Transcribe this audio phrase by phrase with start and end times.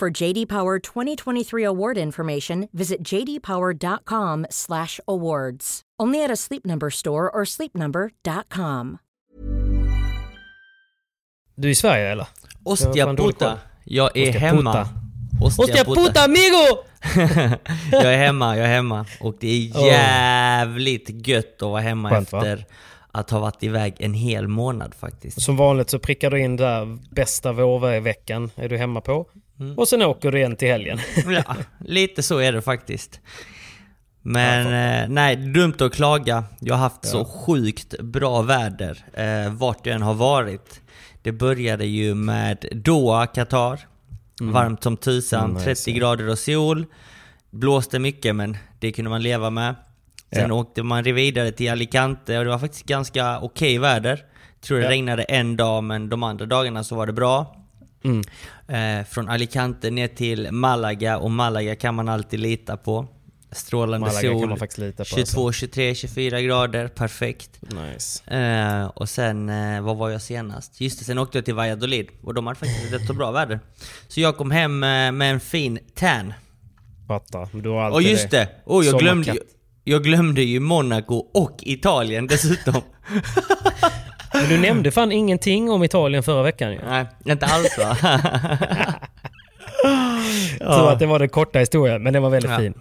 [0.00, 5.80] For JD Power 2023 award information, visit jdpower.com/awards.
[6.02, 8.98] Only at a Sleep Number store or sleepnumber.com.
[11.56, 12.26] Du är i Sverige eller?
[12.64, 13.58] Ostia puta.
[13.84, 14.72] Jag är Ostia hemma.
[14.72, 14.88] puta.
[15.40, 16.78] Hostia puta amigo!
[17.92, 19.06] jag är hemma, jag är hemma.
[19.20, 19.86] Och det är Oh.
[19.86, 22.56] jävligt gött att vara hemma Skönt, va?
[23.20, 25.42] Att ha varit iväg en hel månad faktiskt.
[25.42, 29.26] Som vanligt så prickar du in där bästa vårveckan är du hemma på.
[29.76, 30.98] Och sen åker du igen till helgen.
[31.26, 33.20] Ja, lite så är det faktiskt.
[34.22, 34.66] Men
[35.02, 36.44] eh, nej, dumt att klaga.
[36.60, 40.80] Jag har haft så sjukt bra väder eh, vart jag än har varit.
[41.22, 43.80] Det började ju med Doha, Qatar.
[44.40, 45.96] Varmt som tusan, Mm, nice, 30 ja.
[45.98, 46.86] grader och sol.
[47.50, 49.74] Blåste mycket men det kunde man leva med.
[50.34, 50.54] Sen Ja.
[50.54, 54.24] åkte man vidare till Alicante och det var faktiskt ganska okej väder.
[54.60, 54.90] Tror det Ja.
[54.90, 57.56] regnade en dag men de andra dagarna så var det bra.
[58.04, 58.22] Mm.
[59.00, 63.06] Eh, från Alicante ner till Malaga och Malaga kan man alltid lita på.
[63.52, 67.60] Strålande Malaga sol, man faktiskt lita på, 22, 23, 24 grader, perfekt.
[67.60, 68.30] Nice.
[68.36, 70.80] Eh, och sen, eh, vad var jag senast?
[70.80, 73.60] Just det, sen åkte jag till Valladolid och de hade faktiskt rätt så bra väder.
[74.08, 76.32] Så jag kom hem eh, med en fin tan.
[77.08, 77.48] Fattar.
[77.62, 78.48] Du har alltid Och just det!
[78.64, 79.36] Oh, jag, glömde.
[79.88, 82.74] Jag glömde ju Monaco och Italien dessutom.
[84.32, 86.80] Men du nämnde fan ingenting om Italien förra veckan ju.
[86.88, 87.96] Nej, inte alls va?
[90.58, 92.74] Tur att det var den korta historien, men den var väldigt Ja, fin.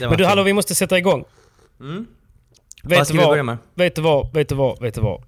[0.00, 1.24] Var Men du hallå, vi måste sätta igång.
[1.80, 2.06] Mm.
[2.82, 3.32] Vet Vad ska du vi vad?
[3.32, 3.58] börja med?
[3.74, 4.32] Vet du vad?
[4.34, 4.80] Vet du vad?
[4.82, 5.22] Vet du vad?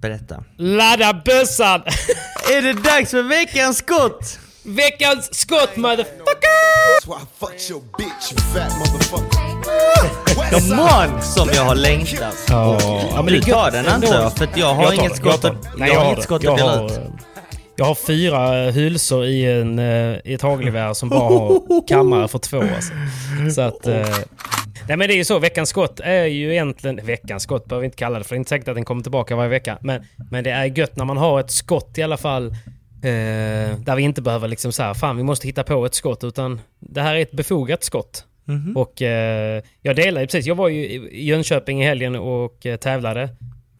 [0.00, 0.44] Berätta.
[0.56, 1.80] Ladda bössan!
[2.52, 4.38] Är det dags för veckans skott?
[4.64, 6.30] Veckans skott motherfucker!
[10.50, 11.22] Come!
[11.22, 12.36] Som jag har längtat.
[12.48, 12.78] Ja,
[13.10, 15.72] ja, men det Du tar den jag, för jag har Jag inget skott att,
[16.56, 16.90] dela ut.
[16.92, 16.98] eh,
[17.76, 22.28] Jag har fyra eh, hylsor i, en, eh, i ett hagelgevär som bara har kammare
[22.28, 22.60] för två.
[22.60, 22.92] Alltså.
[23.54, 23.86] Så att...
[23.86, 24.06] eh,
[24.88, 27.00] Nej men det är ju så, veckans skott är ju egentligen...
[27.06, 29.02] Veckans skott behöver vi inte kalla det för det är inte säkert att den kommer
[29.02, 29.78] tillbaka varje vecka.
[29.80, 32.46] Men, men det är gött när man har ett skott i alla fall.
[33.02, 36.24] Eh, där vi inte behöver liksom så här, fan vi måste hitta på ett skott.
[36.24, 38.24] Utan det här är ett befogat skott.
[38.50, 38.76] Mhm.
[38.76, 42.76] Och eh, jag delar ju precis, jag var ju i Jönköping i helgen och eh,
[42.76, 43.28] tävlade.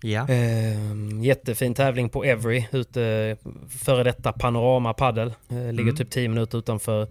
[0.03, 0.29] Ja.
[0.29, 3.37] Eh, jättefin tävling på Every, ute
[3.85, 5.33] före detta Panorama Padel.
[5.51, 7.07] Eh, ligger typ 10 minuter utanför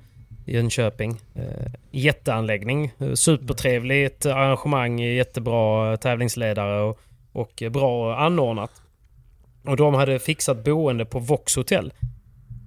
[0.45, 1.17] Jönköping.
[1.35, 6.99] Eh, jätteanläggning, eh, supertrevligt arrangemang, jättebra tävlingsledare och,
[7.31, 8.71] och bra anordnat.
[9.65, 11.93] Och de hade fixat boende på Vox Hotel.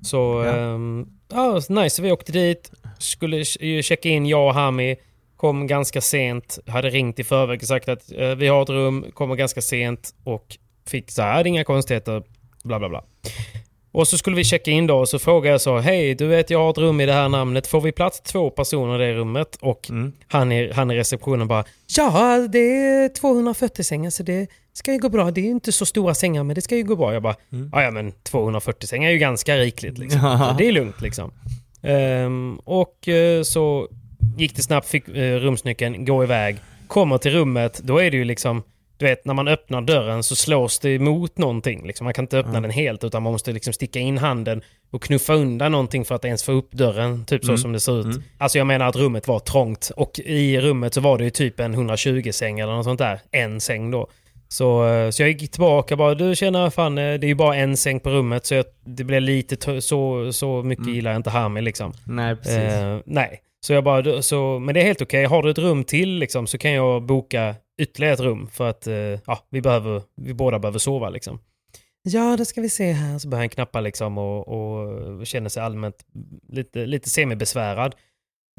[0.03, 0.57] Så Ja.
[0.57, 2.03] ehm, ja, nice.
[2.03, 2.73] Vi åkte dit,
[3.03, 4.97] skulle ch- checka in, jag och Hami.
[5.37, 9.05] Kom ganska sent, hade ringt i förväg och sagt att eh, vi har ett rum,
[9.15, 10.57] kommer ganska sent och
[10.89, 12.23] fick så här, "Det är inga konstigheter,
[12.65, 13.05] bla bla bla.
[13.95, 16.51] Och så skulle vi checka in då och så frågade jag så, hej du vet
[16.51, 19.13] jag har ett rum i det här namnet, får vi plats två personer i det
[19.15, 19.59] rummet?
[19.61, 20.13] Och Mm.
[20.29, 21.65] han, i, han i receptionen bara,
[21.97, 25.31] ja det är 240 sängar så det ska ju gå bra.
[25.31, 27.13] Det är ju inte så stora sängar men det ska ju gå bra.
[27.13, 27.37] Jag bara,
[27.73, 30.21] ja ja men 240 sängar är ju ganska rikligt liksom.
[30.49, 31.33] Så det är lugnt liksom.
[31.83, 33.89] Ehm, och eh, så
[34.37, 36.57] gick det snabbt, fick uh, rumsnyckeln, gå iväg.
[36.87, 38.63] Kommer till rummet, då är det ju liksom
[39.03, 41.87] du vet, när man öppnar dörren så slås det emot någonting.
[41.87, 42.05] Liksom.
[42.05, 45.35] Man kan inte öppna den helt utan man måste liksom sticka in handen och knuffa
[45.35, 47.25] undan någonting för att ens få upp dörren.
[47.25, 48.21] Typ så som det ser ut.
[48.39, 49.91] Alltså jag menar att rummet var trångt.
[49.97, 53.21] Och i rummet så var det ju typ en 120-säng eller något sånt där.
[53.31, 54.09] En säng då.
[54.53, 57.57] Så, eh, så jag gick tillbaka bara, du känner fan, eh, det är ju bara
[57.57, 61.31] en säng på rummet så jag, det blev lite, så, så mycket gillar jag inte
[61.31, 61.93] Harmy liksom.
[62.07, 62.57] Nej, precis.
[62.57, 63.41] Eh, nej.
[63.67, 65.25] Så jag bara, så, men det är helt okej.
[65.25, 68.87] Har du ett rum till liksom, så kan jag boka ytterligare ett rum för att
[68.87, 71.11] eh, ja, vi, behöver, vi båda behöver sova.
[71.11, 71.39] Liksom.
[72.03, 73.19] Ja, det ska vi se här.
[73.19, 75.97] Så börjar han knappa liksom, och, och känner sig allmänt
[76.49, 77.95] lite, lite semibesvärad.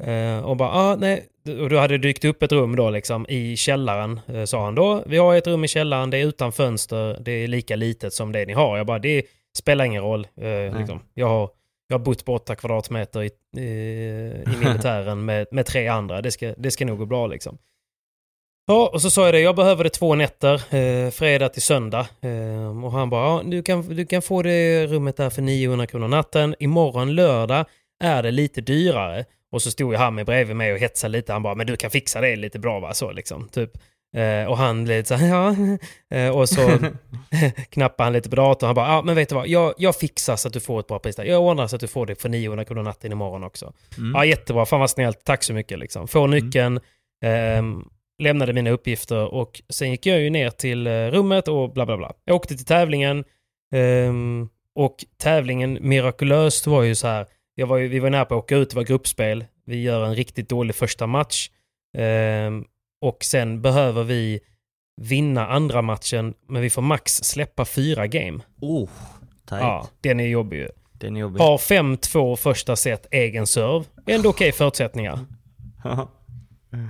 [0.02, 1.28] Eh, och bara, ah, nej.
[1.62, 4.74] Och då hade det dykt upp ett rum då liksom i källaren, eh, sa han
[4.74, 5.02] då.
[5.06, 8.32] Vi har ett rum i källaren, det är utan fönster, det är lika litet som
[8.32, 8.76] det ni har.
[8.76, 9.22] Jag bara, det
[9.56, 10.26] spelar ingen roll.
[10.36, 11.00] Eh, liksom.
[11.14, 11.50] jag, har,
[11.88, 16.22] jag har bott på åtta kvadratmeter i, eh, i militären med, med tre andra.
[16.22, 17.58] Det ska, det ska nog gå bra liksom.
[18.66, 22.06] Ja, och så sa jag det, jag behöver det två nätter, eh, fredag till söndag.
[22.20, 25.86] Eh, och han bara, ja, du, kan, du kan få det rummet där för 900
[25.86, 26.54] kronor natten.
[26.58, 27.66] Imorgon lördag
[28.04, 29.24] är det lite dyrare.
[29.54, 31.32] Och så stod ju han med bredvid mig och hetsade lite.
[31.32, 32.94] Han bara, men du kan fixa det lite bra va?
[32.94, 33.70] Så liksom, typ.
[34.16, 35.56] Eh, och han lite så ja.
[36.18, 36.78] Eh, och så
[37.70, 38.66] knappade han lite på datorn.
[38.66, 40.86] Han bara, ja men vet du vad, jag, jag fixar så att du får ett
[40.86, 41.24] bra pris där.
[41.24, 43.72] Jag ordnar så att du får det för 900 kronor natten imorgon också.
[44.14, 46.08] Ja, jättebra, fan vad snällt, tack så mycket liksom.
[46.08, 46.80] Får nyckeln,
[47.24, 47.84] ehm,
[48.22, 51.96] lämnade mina uppgifter och sen gick jag ju ner till eh, rummet och bla bla
[51.96, 52.12] bla.
[52.24, 53.24] Jag åkte till tävlingen
[53.74, 57.26] ehm, och tävlingen mirakulöst var ju så här.
[57.54, 59.44] Jag var vi var nära på att åka ut, det var gruppspel.
[59.66, 61.50] Vi gör en riktigt dålig första match.
[61.96, 62.64] Ehm,
[63.00, 64.40] och sen behöver vi
[65.00, 68.40] vinna andra matchen, men vi får max släppa fyra game.
[68.60, 68.88] Oh,
[69.48, 69.60] tight.
[69.60, 70.68] Ja, den är jobbig ju.
[70.92, 71.40] Den är jobbig.
[71.40, 73.84] Har 5-2 första set, egen serve.
[74.06, 75.18] Ändå okej förutsättningar.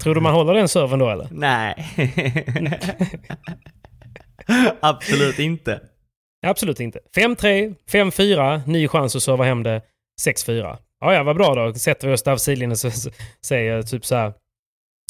[0.03, 1.29] Tror du man håller den serven då eller?
[1.31, 1.87] Nej.
[4.81, 5.81] Absolut inte.
[6.47, 6.99] Absolut inte.
[7.17, 9.83] 5-3, 5-4, ny chans att serva hem det.
[10.27, 10.77] 6-4.
[11.01, 11.75] Ja, ja, vad bra då.
[11.75, 13.11] Sätter vi oss där sidlinjen och så så
[13.47, 14.33] säger jag typ så här.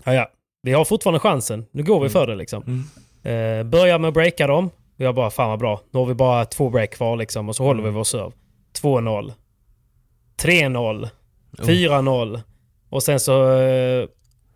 [0.05, 0.31] Ja, ja,
[0.63, 1.67] vi har fortfarande chansen.
[1.71, 2.85] Nu går vi för det liksom.
[3.23, 4.71] Eh, börjar med att breaka dem.
[4.97, 5.81] Jag bara, fan vad bra.
[5.91, 7.49] Nu har vi bara två break kvar liksom.
[7.49, 8.33] Och så håller vi vår serve.
[8.83, 9.33] 2-0.
[10.43, 11.09] 3-0.
[11.59, 12.41] 4-0.
[12.89, 14.09] Och sen så eh,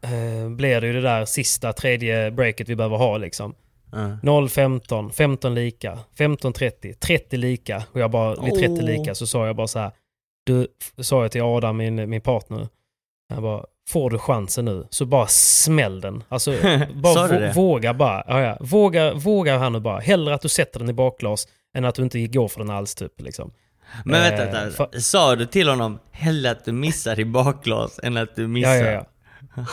[0.03, 3.55] eh, blir det ju det där sista tredje breaket vi behöver ha liksom.
[3.93, 3.99] Ja.
[4.23, 7.83] 0-15, 15 lika, 15-30, 30 lika.
[7.93, 8.83] Och jag bara, vid 30 Åh.
[8.85, 9.93] lika så sa jag bara så här.
[10.53, 10.67] Du,
[11.03, 12.69] sa jag till Adam, min, min partner.
[13.35, 16.23] Jag bara, får du chansen nu så bara smäll den.
[16.29, 16.51] Alltså,
[16.95, 18.25] bara våga bara.
[18.27, 18.57] Ja, ja.
[18.61, 20.01] Våga, våga här nu bara.
[20.01, 22.95] Hellre att du sätter den i bakglas än att du inte går för den alls
[22.95, 23.21] typ.
[23.21, 23.51] Liksom.
[24.05, 28.17] Men vänta, Eh, för- Sa du till honom hellre att du missar i bakglas än
[28.17, 28.75] att du missar?
[28.75, 29.05] Ja, ja, ja.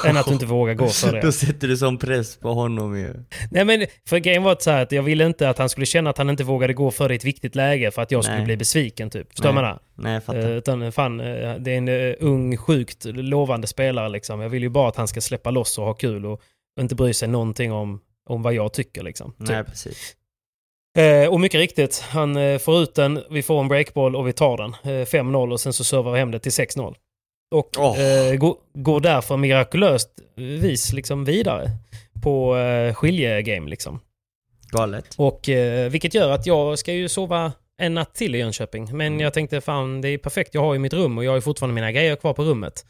[0.06, 1.22] Än att du inte vågar gå för det.
[1.22, 3.14] Då sätter du sån press på honom ju.
[3.52, 6.10] Nej men för grejen var så här att jag ville inte att han skulle känna
[6.10, 8.38] att han inte vågade gå för det i ett viktigt läge för att jag skulle
[8.38, 8.46] Nej.
[8.46, 9.30] bli besviken typ.
[9.30, 9.80] Förstår du vad jag menar?
[9.96, 10.40] Nej, jag fattar.
[10.40, 14.42] Eh, utan fan, eh, det är en eh, ung, sjukt lovande spelare liksom.
[14.42, 16.42] Jag vill ju bara att han ska släppa loss och ha kul och
[16.80, 19.32] inte bry sig någonting om, om vad jag tycker liksom.
[19.32, 19.50] Typ.
[19.50, 20.16] Nej, precis.
[20.98, 24.34] Eh, och mycket riktigt, han eh, får ut den, vi får en breakboll och vi
[24.34, 24.74] tar den.
[24.84, 26.96] Eh, 5-0 och sen så servar vi hem det till 6-0.
[27.52, 28.00] Och Åh.
[28.00, 31.70] eh, går, går därför mirakulöst vis liksom vidare
[32.24, 34.00] på eh, skiljegame liksom.
[34.72, 35.16] Galet.
[35.18, 38.98] Och eh, vilket gör att jag ska ju sova en natt till i Jönköping.
[38.98, 41.38] Men jag tänkte fan det är perfekt, jag har ju mitt rum och jag har
[41.38, 42.86] ju fortfarande mina grejer kvar på rummet.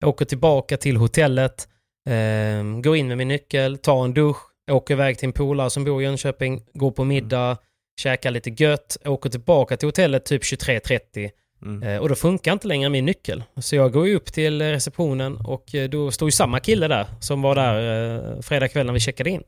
[0.00, 1.68] Jag åker tillbaka till hotellet,
[2.08, 4.36] eh, går in med min nyckel, tar en dusch,
[4.70, 7.58] åker iväg till en polare som bor i Jönköping, går på middag,
[8.00, 11.30] käkar lite gött, åker tillbaka till hotellet typ 23.30
[11.62, 11.82] Mm.
[11.82, 13.42] Eh, och då funkar inte längre min nyckel.
[13.56, 17.06] Så jag går upp till eh, receptionen och eh, då står ju samma kille där
[17.20, 19.42] som var där fredag kväll när vi checkade in.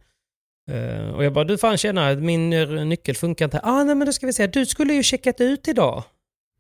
[1.15, 2.51] Och jag bara, du fan tjena, min
[2.89, 3.61] nyckel funkar inte.
[3.63, 6.05] Ah, nej men då ska vi se, du skulle ju checkat ut idag.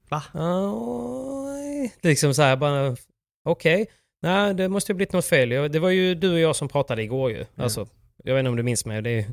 [0.08, 0.22] Va?
[0.34, 1.92] Oj.
[2.00, 2.96] liksom så här bara,
[3.44, 3.86] okej.
[4.22, 5.48] Nej, det måste ju blivit något fel.
[5.72, 7.44] Det var ju du och jag som pratade igår ju.
[7.56, 7.86] Alltså,
[8.24, 9.24] jag vet inte om du minns mig, det är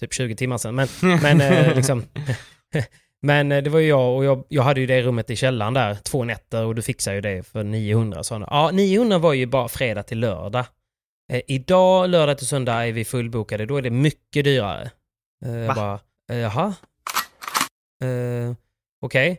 [0.00, 0.74] typ 20 timmar sedan.
[0.74, 0.88] Men,
[1.22, 1.38] men
[1.76, 2.04] liksom...
[3.22, 5.74] Men eh, det var ju jag och jag, jag hade ju det rummet i källaren
[5.74, 8.24] där, två nätter och du fixar ju det för 900.
[8.24, 10.64] Så han, ja, 900 var ju bara fredag till lördag.
[11.32, 14.90] Eh, idag, lördag till söndag är vi fullbokade, då är det mycket dyrare.
[15.44, 15.74] Eh, Va?
[15.74, 16.00] bara,
[16.32, 16.74] eh, jaha?
[18.04, 18.54] Eh,
[19.00, 19.38] Okej.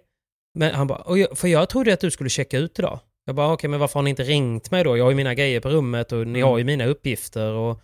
[0.53, 2.99] Men han bara, "Och jag- för jag trodde att du skulle checka ut idag.
[3.25, 4.97] Jag bara, okej men varför har ni inte ringt mig då?
[4.97, 7.81] Jag har ju mina grejer på rummet och ni har ju mina uppgifter och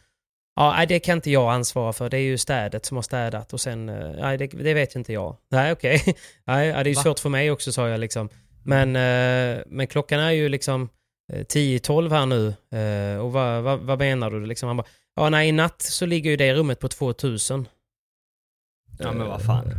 [0.56, 2.10] Ja, nej, det kan inte jag ansvara för.
[2.10, 5.14] Det är ju städet som har städat och sen, eh, nej, det, det vet inte
[5.14, 5.38] jag.
[5.50, 6.02] Nej, okej.
[6.46, 7.02] Nej, ja, det är ju Va?
[7.02, 8.30] svårt för mig också, sa jag liksom.
[8.64, 10.90] Men, eh, men klockan är ju liksom
[11.34, 12.48] eh, 10-12 här nu.
[12.80, 14.46] Eh, och vad, vad, vad menar du?
[14.46, 17.68] Liksom, han bara, ja nej i natt så ligger ju det rummet på 2000.
[19.00, 19.72] Ja men vad fan.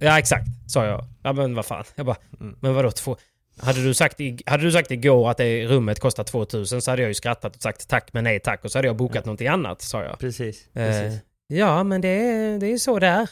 [0.00, 1.04] Ja exakt, sa jag.
[1.22, 1.84] Ja men vad fan.
[1.94, 2.56] Jag bara, Mm.
[2.60, 3.16] men vadå två...
[3.58, 7.02] Hade du, sagt, i- hade du sagt igår att det rummet kostar 2000 så hade
[7.02, 9.48] jag ju skrattat och sagt tack men nej tack och så hade jag bokat någonting
[9.48, 10.18] annat, sa jag.
[10.18, 10.66] Precis.
[10.74, 11.20] Eh, precis.
[11.46, 13.28] ja men det är, det är så det är.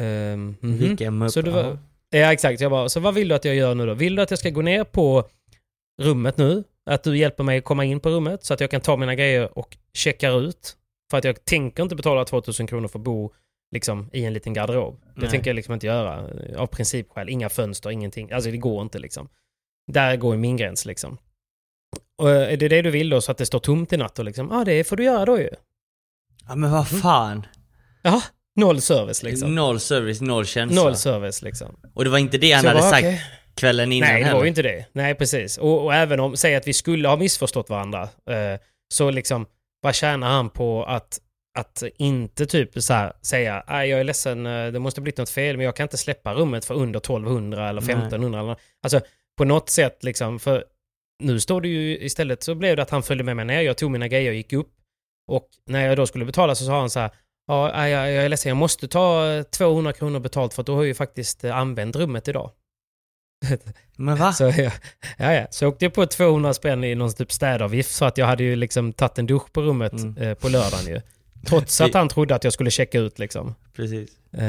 [0.00, 0.78] Ehm, mhm.
[0.78, 1.30] Vilken mupp.
[1.32, 1.78] Så det var,
[2.10, 3.94] ja exakt, jag bara, så vad vill du att jag gör nu då?
[3.94, 5.28] Vill du att jag ska gå ner på
[6.02, 6.64] rummet nu?
[6.90, 9.14] Att du hjälper mig att komma in på rummet så att jag kan ta mina
[9.14, 10.76] grejer och checkar ut?
[11.10, 13.32] För att jag tänker inte betala 2000 kronor för att bo
[13.74, 15.00] liksom, i en liten garderob.
[15.14, 15.30] Det Nej.
[15.30, 16.30] tänker jag liksom inte göra.
[16.56, 17.28] Av principskäl.
[17.28, 18.32] Inga fönster, ingenting.
[18.32, 19.28] Alltså det går inte liksom.
[19.92, 21.18] Där går min gräns liksom.
[22.18, 24.18] Och eh, är det det du vill då så att det står tomt i natt
[24.18, 24.48] och liksom?
[24.50, 25.50] Ja, det får du göra då ju.
[26.48, 27.46] Ja men vad fan.
[28.02, 28.22] Ja,
[28.56, 29.54] noll service liksom.
[29.54, 30.82] Noll service, noll känsla.
[30.82, 31.76] Noll service liksom.
[31.94, 33.22] Och det var inte det han Så hade bara, sagt okej.
[33.54, 34.36] kvällen innan Nej, det heller.
[34.38, 34.86] var ju inte det.
[34.92, 35.58] Nej, precis.
[35.58, 38.60] Och, och även om, säg att vi skulle ha missförstått varandra, eh,
[38.94, 39.46] så liksom,
[39.80, 41.18] vad tjänar han på att,
[41.58, 45.56] att inte typ så här, säga, jag är ledsen, eh, det måste blivit något fel,
[45.56, 47.90] men jag kan inte släppa rummet för under 1200 eller Nej.
[47.90, 49.00] 1500 eller Alltså,
[49.36, 50.64] på något sätt liksom, för
[51.22, 53.76] nu står det ju istället så blev det att han följde med mig ner, jag
[53.76, 54.70] tog mina grejer och gick upp.
[55.30, 57.10] Och när jag då skulle betala så sa han så här,
[57.46, 60.72] ja, jag, jag är ledsen, jag måste ta eh, 200 kronor betalt för att du
[60.72, 62.50] har ju faktiskt eh, använt rummet idag.
[63.96, 64.32] Men va?
[64.32, 64.72] Så, jag,
[65.18, 65.46] ja, ja.
[65.50, 68.56] så åkte jag på 200 spänn i någon typ städavgift så att jag hade ju
[68.56, 70.16] liksom tagit en dusch på rummet Mm.
[70.18, 71.00] eh, på lördagen ju.
[71.44, 73.54] Trots att han trodde att jag skulle checka ut liksom.
[73.76, 74.10] Precis.
[74.32, 74.42] Eh,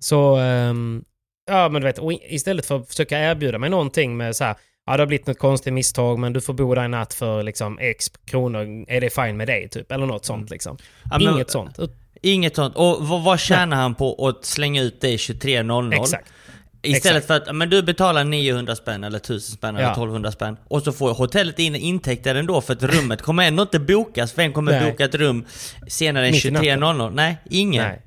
[0.00, 1.04] så, ehm,
[1.50, 4.56] ja men du vet, istället för att försöka erbjuda mig någonting med så här,
[4.86, 7.42] ja det har blivit något konstigt misstag men du får bo där i natt för
[7.42, 9.92] liksom x kronor, är det fine med dig typ?
[9.92, 10.76] Eller något sånt liksom.
[11.10, 11.78] Ja, men- Inget sånt.
[12.22, 12.76] Inget sånt.
[12.76, 16.00] Och vad, vad tjänar han på att slänga ut dig 23.00?
[16.00, 16.32] Exakt.
[16.82, 17.26] Istället exakt.
[17.44, 19.90] för att men du betalar 900 spänn eller 1000 spänn eller Ja.
[19.92, 23.78] 1200 spänn och så får hotellet in intäkter ändå för att rummet kommer ändå inte
[23.78, 24.38] bokas.
[24.38, 24.90] Vem kommer Nej.
[24.90, 25.44] boka ett rum
[25.88, 26.82] senare än Mitt i natten.
[26.82, 27.10] 23.00?
[27.14, 27.84] Nej, ingen.
[27.84, 28.02] Nej,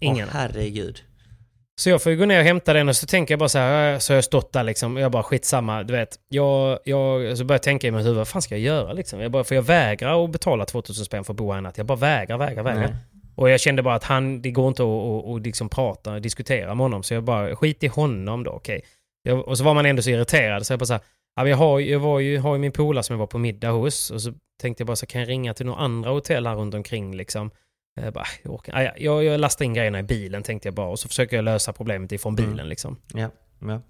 [0.00, 0.28] ingen.
[0.28, 1.02] Åh, herregud.
[1.80, 3.58] Så jag får ju gå ner och hämta den och så tänker jag bara så
[3.58, 6.16] här, så har jag stått där liksom, jag bara skitsamma, du vet.
[6.28, 9.20] Jag, jag, så börjar jag tänka i mitt huvud, vad fan ska jag göra liksom?
[9.20, 11.78] Jag bara, för jag vägrar att betala 2000 spänn för att bo här natt.
[11.78, 12.96] Jag bara vägrar, vägrar, vägrar.
[13.38, 16.74] Och jag kände bara att han, det går inte att, att, att liksom prata, diskutera
[16.74, 17.02] med honom.
[17.02, 18.82] Så jag bara, skit i honom då, okej.
[19.22, 20.98] Jag, och så var man ändå så irriterad, så jag bara så
[21.36, 23.70] här, jag, har, jag var ju, har ju min polare som jag var på middag
[23.70, 24.10] hos.
[24.10, 26.74] Och så tänkte jag bara så kan jag ringa till några andra hotell här runt
[26.74, 27.50] omkring liksom.
[28.00, 31.08] Jag, bara, jag, jag, jag lastar in grejerna i bilen tänkte jag bara och så
[31.08, 32.68] försöker jag lösa problemet ifrån bilen Mm.
[32.68, 32.96] liksom.
[33.14, 33.30] Ja,
[33.60, 33.80] ja.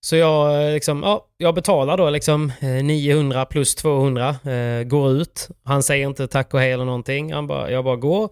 [0.00, 5.10] Så jag, eh, liksom, ja, jag betalar då liksom eh, 900 plus 200, eh, går
[5.12, 5.48] ut.
[5.64, 7.32] Han säger inte tack och hej eller någonting.
[7.32, 8.30] Han bara, jag bara går.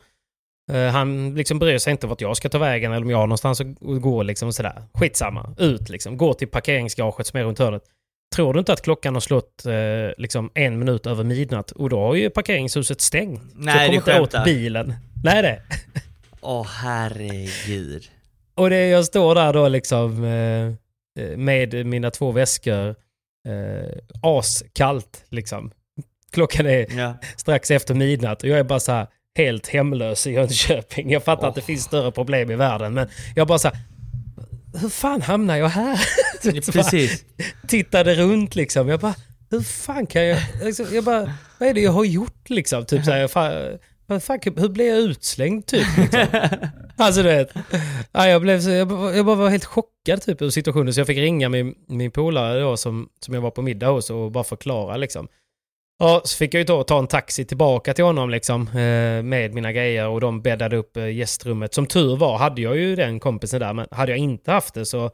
[0.69, 3.27] Eh, han liksom bryr sig inte vart jag ska ta vägen eller om jag har
[3.27, 4.83] någonstans att gå liksom sådär.
[4.95, 6.17] Skitsamma, ut liksom.
[6.17, 7.83] Går till parkeringsgaraget som är runt hörnet.
[8.35, 9.73] Tror du inte att klockan har slått eh,
[10.19, 13.41] liksom en minut över midnatt och då har ju parkeringshuset stängt.
[13.41, 14.95] så Nej, jag du kommer inte åt bilen.
[15.25, 15.63] Nej det.
[16.41, 18.05] Åh herregud.
[18.55, 22.89] Och det, jag står där då liksom eh, eh, med mina två väskor.
[23.49, 25.71] Eh, askallt liksom.
[26.33, 27.15] Klockan är Ja.
[27.37, 29.07] strax efter midnatt och jag är bara så här
[29.38, 31.11] helt hemlös i Jönköping.
[31.11, 33.78] Jag fattar att det finsk större problem i världen men jag bara så här,
[34.80, 35.97] hur fan hamnar jag här?
[36.42, 37.25] Så bara Precis.
[37.68, 38.88] Tittade runt liksom.
[38.88, 39.14] Jag bara,
[39.50, 40.38] hur fan kan jag...
[40.62, 42.85] Liksom, jag bara, vad är det jag har gjort liksom?
[42.87, 45.87] Typ så här, fan, vad fan, hur blev jag utslängd typ?
[45.97, 46.26] Liksom?
[47.00, 47.50] Alltså du vet.
[48.12, 51.00] Ja, jag, blev så, jag, bara- jag bara var helt chockad typ ur situationen så
[51.00, 54.33] jag fick ringa min, min polare då som, som jag var på middag hos och
[54.33, 55.28] bara förklara liksom.
[55.99, 59.55] Ja, så fick jag ju då ta en taxi tillbaka till honom liksom eh, med
[59.55, 61.75] mina grejer och de bäddade upp eh, gästrummet.
[61.75, 64.87] Som tur var hade jag ju den kompisen där men hade jag inte haft det
[64.87, 65.11] så,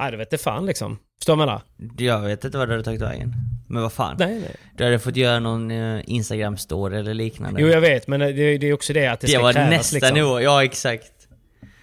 [0.00, 0.98] nej det vet det fan liksom.
[1.18, 1.62] Förstår du vad jag
[1.96, 1.98] menar?
[1.98, 3.34] Jag vet inte vad du hade tagit vägen.
[3.68, 4.16] Men vad fan.
[4.18, 4.56] Nej, nej.
[4.76, 7.60] Du hade fått göra någon eh, Instagram-story eller liknande.
[7.60, 9.70] Jo jag vet men det, det är också det att det, det ska var krävas
[9.70, 10.14] nästa liksom.
[10.14, 11.12] nivå, ja exakt.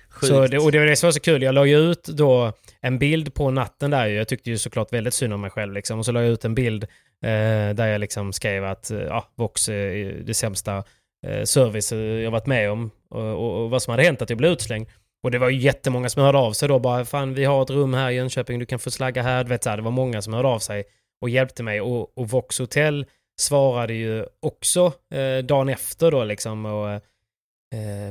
[0.09, 0.33] Sjukt.
[0.33, 1.41] Så det, och det var det som var så kul.
[1.41, 4.07] Jag la ju ut då en bild på natten där.
[4.07, 5.73] Jag tyckte ju såklart väldigt synd om mig själv.
[5.73, 5.99] Liksom.
[5.99, 6.85] Och så la jag ut en bild
[7.21, 10.83] där jag liksom skrev att eh, ja, Vox är det sämsta
[11.27, 12.91] eh, service eh, jag varit med om.
[13.09, 14.87] Och, och, och vad som hade hänt att jag blev utslängd.
[15.23, 16.79] Och det var ju jättemånga som hörde av sig då.
[16.79, 19.43] Bara, fan vi har ett rum här i Jönköping, du kan få slagga här.
[19.43, 20.83] Du vet, så här, det var många som hörde av sig
[21.21, 21.81] och hjälpte mig.
[21.81, 23.05] Och, och Vox Hotel
[23.39, 26.65] svarade ju också eh, dagen efter då liksom.
[26.65, 27.01] Och, eh,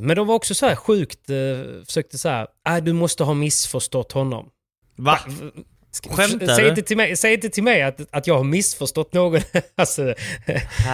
[0.01, 3.33] men de var också så här sjukt, eh, försökte så här, äh, du måste ha
[3.33, 4.49] missförstått honom.
[4.95, 5.19] Va?
[6.03, 9.13] Sk- Skämtar säg inte till mig, säg inte till mig att, att jag har missförstått
[9.13, 9.41] någon.
[9.75, 10.13] alltså,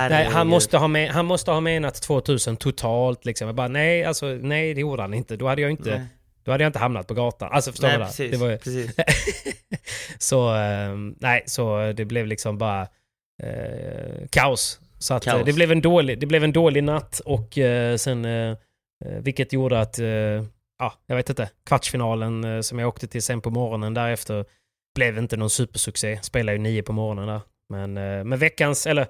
[0.09, 3.25] nej, han, måste ha med, han måste ha menat 2000 totalt.
[3.25, 3.47] Liksom.
[3.47, 5.35] Jag bara, nej, alltså, nej, det gjorde han inte.
[5.35, 6.07] Då hade jag inte, Nej.
[6.43, 7.49] då hade jag inte hamnat på gatan.
[7.51, 8.03] Alltså, förstår Nej, du?
[8.03, 8.31] precis.
[8.31, 8.91] Det var, precis.
[10.17, 12.81] så, eh, nej, så det blev liksom bara
[13.43, 14.79] eh, kaos.
[14.99, 15.45] Så att, eh, Kaos.
[15.45, 18.25] det, blev en dålig, det blev en dålig natt och eh, sen...
[18.25, 18.57] Eh,
[19.05, 20.05] eh, vilket gjorde att, eh,
[20.79, 24.45] ja, jag vet inte, kvartsfinalen som jag åkte till sen på morgonen därefter
[24.95, 26.19] blev inte någon supersuccé.
[26.21, 27.41] Spelade ju nio på morgonen där.
[27.69, 29.07] Men, eh, men veckans, eller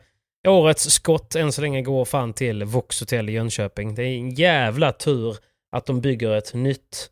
[0.48, 3.96] årets skott än så länge går fan till Vox Hotel i Jönköping.
[3.96, 5.38] Det är en jävla tur
[5.72, 7.10] att de bygger ett nytt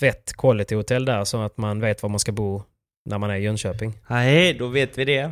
[0.00, 2.62] fett quality-hotell där så att man vet var man ska bo
[3.04, 3.98] när man är i Jönköping.
[4.08, 5.30] Nej, då vet vi det.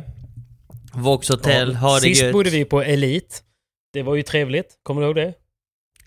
[0.93, 2.33] Vox Hotel, ha det Sist gött.
[2.33, 3.35] bodde vi på Elite.
[3.93, 4.79] Det var ju trevligt.
[4.83, 5.33] Kommer du ihåg det?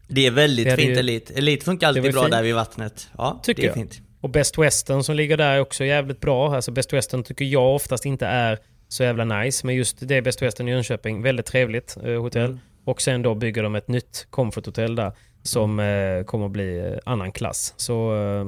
[0.09, 1.31] Det är väldigt hade fint ju- Elit.
[1.31, 2.33] Elit funkar Det alltid bra fint.
[2.33, 3.09] där vid vattnet.
[3.19, 3.75] Ja, Tycker det är jag.
[3.75, 4.00] fint.
[4.21, 6.55] Och Best Western som ligger där är också jävligt bra.
[6.55, 8.59] Alltså Best Western tycker jag oftast inte är
[8.89, 9.67] så jävla nice.
[9.67, 12.45] Men just det Best Western i Jönköping, väldigt trevligt eh, hotell.
[12.45, 12.59] Mm.
[12.85, 15.12] Och sen då bygger de ett nytt Comfort Hotel där
[15.43, 17.75] som eh, kommer att bli eh, annan klass.
[17.77, 18.47] Så eh,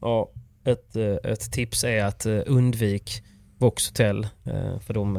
[0.00, 0.30] ja,
[0.64, 3.22] ett, eh, ett tips är att eh, undvik
[3.58, 4.28] Vox Hotel
[4.86, 5.14] för de,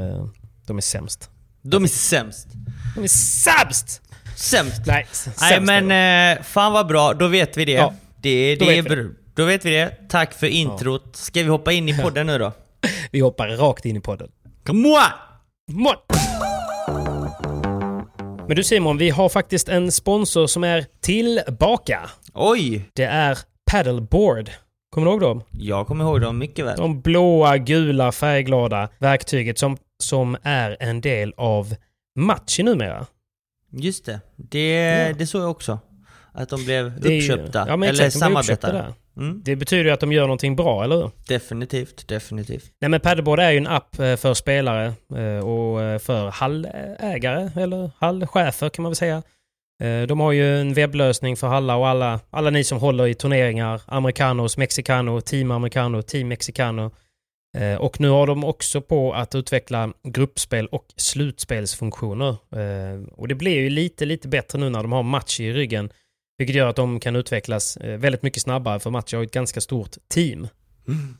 [0.68, 1.30] de är sämst.
[1.62, 2.48] De är sämst.
[2.96, 4.02] De är sämst!
[4.36, 4.82] Sämst.
[4.88, 5.06] Nej, Nej
[5.36, 5.86] sämst de.
[5.86, 7.72] men fan vad bra, då vet vi det.
[7.72, 9.92] Ja, det, det är vet vi br- Då vet vi det.
[10.10, 11.16] Tack för introt.
[11.16, 12.52] Ska vi hoppa in i podden nu då?
[13.12, 14.32] Vi hoppar rakt in i podden.
[14.66, 14.96] Come on!
[15.76, 15.96] Mål!
[18.48, 22.10] Men du Simon, vi har faktiskt en sponsor som är tillbaka.
[22.34, 22.90] Oj!
[22.94, 23.38] Det är
[23.72, 24.50] Paddleboard.
[24.90, 25.44] Kommer du ihåg dem?
[25.52, 26.78] Jag kommer ihåg dem mycket väl.
[26.78, 31.76] De blåa, gula, färgglada verktyget som, som är en del av
[32.16, 33.06] Matchi numera.
[33.72, 34.20] Just det.
[34.36, 35.14] Det, Ja.
[35.14, 35.80] det såg jag också.
[36.34, 37.66] Att de blev Det är ju- uppköpta.
[37.68, 38.94] ja, eller uppköpta samarbetade.
[39.18, 41.12] Mm, Det betyder ju att de gör någonting bra, eller hur?
[41.28, 42.72] definitivt, definitivt.
[42.82, 47.62] Nej men Paddleboard är ju en app eh, för spelare eh, och eh, för hallägare,
[47.62, 49.24] eller hallchefer kan man väl säga.
[50.08, 53.82] De har ju en webblösning för hallar och alla, alla ni som håller i turneringar.
[53.86, 56.92] Americanos, Mexicano, Team Americano, Team Mexicano.
[57.80, 62.36] Och nu har de också på att utveckla gruppspel och slutspelsfunktioner.
[63.12, 65.90] Och det blir ju lite, lite bättre nu när de har match i ryggen.
[66.38, 69.62] Vilket gör att de kan utvecklas eh, väldigt mycket snabbare för match har ett ganska
[69.62, 70.48] stort team.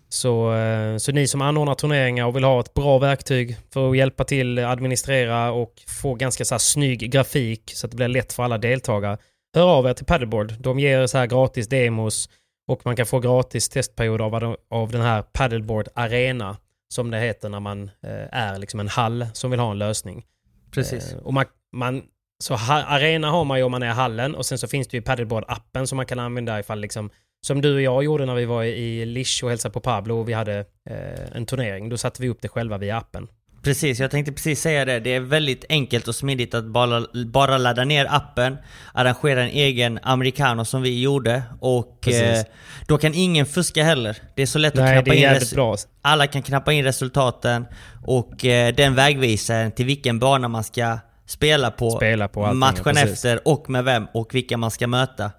[0.10, 3.98] Så, eh, så ni som anordnar turneringar och vill ha ett bra verktyg för att
[3.98, 8.34] hjälpa till administrera och få ganska så här snygg grafik så att det blir lätt
[8.34, 9.18] för alla deltagare.
[9.56, 10.54] Hör av er till Paddleboard.
[10.60, 12.30] De ger så här gratis demos
[12.68, 16.58] och man kan få gratis testperioder av, av den här Paddleboard Arena
[16.88, 20.26] som det heter när man eh, är liksom en hall som vill ha en lösning.
[20.72, 21.16] Precis.
[21.24, 22.04] Och man, man,
[22.42, 24.98] så arena har man ju om man är i hallen och sen så finns det
[24.98, 27.10] ju Paddleboard-appen som man kan använda ifall liksom
[27.46, 30.30] som du och jag gjorde när vi var i Lish och hälsade på Pablo och
[30.30, 31.90] vi hade eh, en turnering.
[31.90, 33.28] Då satte vi upp det själva via appen.
[33.64, 35.00] Precis, jag tänkte precis säga det.
[35.00, 38.58] Det är väldigt enkelt och smidigt att bara, bara ladda ner appen,
[38.94, 42.44] arrangera en egen americano som vi gjorde och eh,
[42.88, 44.18] då kan ingen fuska heller.
[44.36, 45.78] Det är så lätt att Nej, knappa det är in bra.
[46.02, 47.66] Alla kan knappa in resultaten
[48.06, 51.00] och eh, den vägvisar en till vilken bana man ska
[51.32, 53.12] spela på, Spela på allting, matchen precis.
[53.12, 55.32] efter och med vem och vilka man ska möta.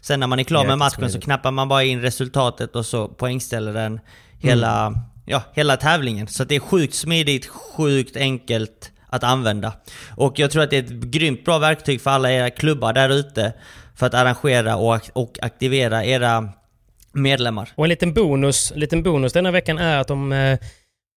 [0.00, 3.08] Sen när man är klar med matchen så knappar man bara in resultatet och så
[3.08, 4.00] poängställer den
[4.38, 4.98] hela, Mm.
[5.26, 6.26] ja, hela tävlingen.
[6.28, 9.72] Så det är sjukt smidigt, sjukt enkelt att använda.
[10.16, 13.08] Och jag tror att det är ett grymt bra verktyg för alla era klubbar där
[13.10, 13.52] ute
[13.96, 16.48] för att arrangera och, och aktivera era
[17.12, 17.68] medlemmar.
[17.74, 20.58] Och en liten bonus, en liten bonus denna veckan är att de eh,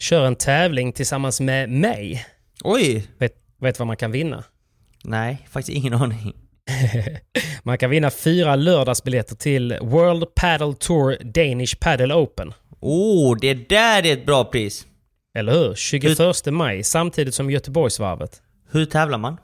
[0.02, 2.26] kör en tävling tillsammans med mig.
[2.64, 3.08] Oj!
[3.18, 3.34] Vet,
[3.66, 4.44] vet vad man kan vinna?
[5.04, 6.34] Nej, faktiskt ingen aning.
[7.64, 12.54] Man kan vinna fyra lördagsbiljetter till World Paddle Tour Danish Paddle Open.
[12.80, 14.86] Oh, det där är ett bra pris!
[15.38, 15.76] Eller hur?
[15.76, 18.42] 21 maj, samtidigt som Göteborgsvarvet.
[18.72, 19.38] Hur tävlar man?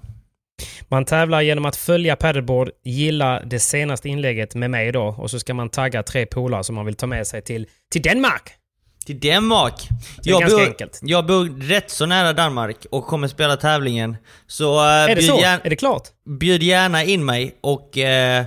[0.87, 5.39] Man tävlar genom att följa paddleboard, gilla det senaste inlägget med mig då och så
[5.39, 8.51] ska man tagga tre polare som man vill ta med sig till, till Danmark.
[9.05, 9.87] Till Danmark!
[10.23, 10.99] Det är ganska bor, enkelt.
[11.01, 14.17] jag bor rätt så nära Danmark och kommer spela tävlingen.
[14.47, 15.39] Så uh, Är det bjud, så?
[15.39, 16.03] gärna, Är det klart?
[16.39, 18.45] bjud gärna in mig och eh,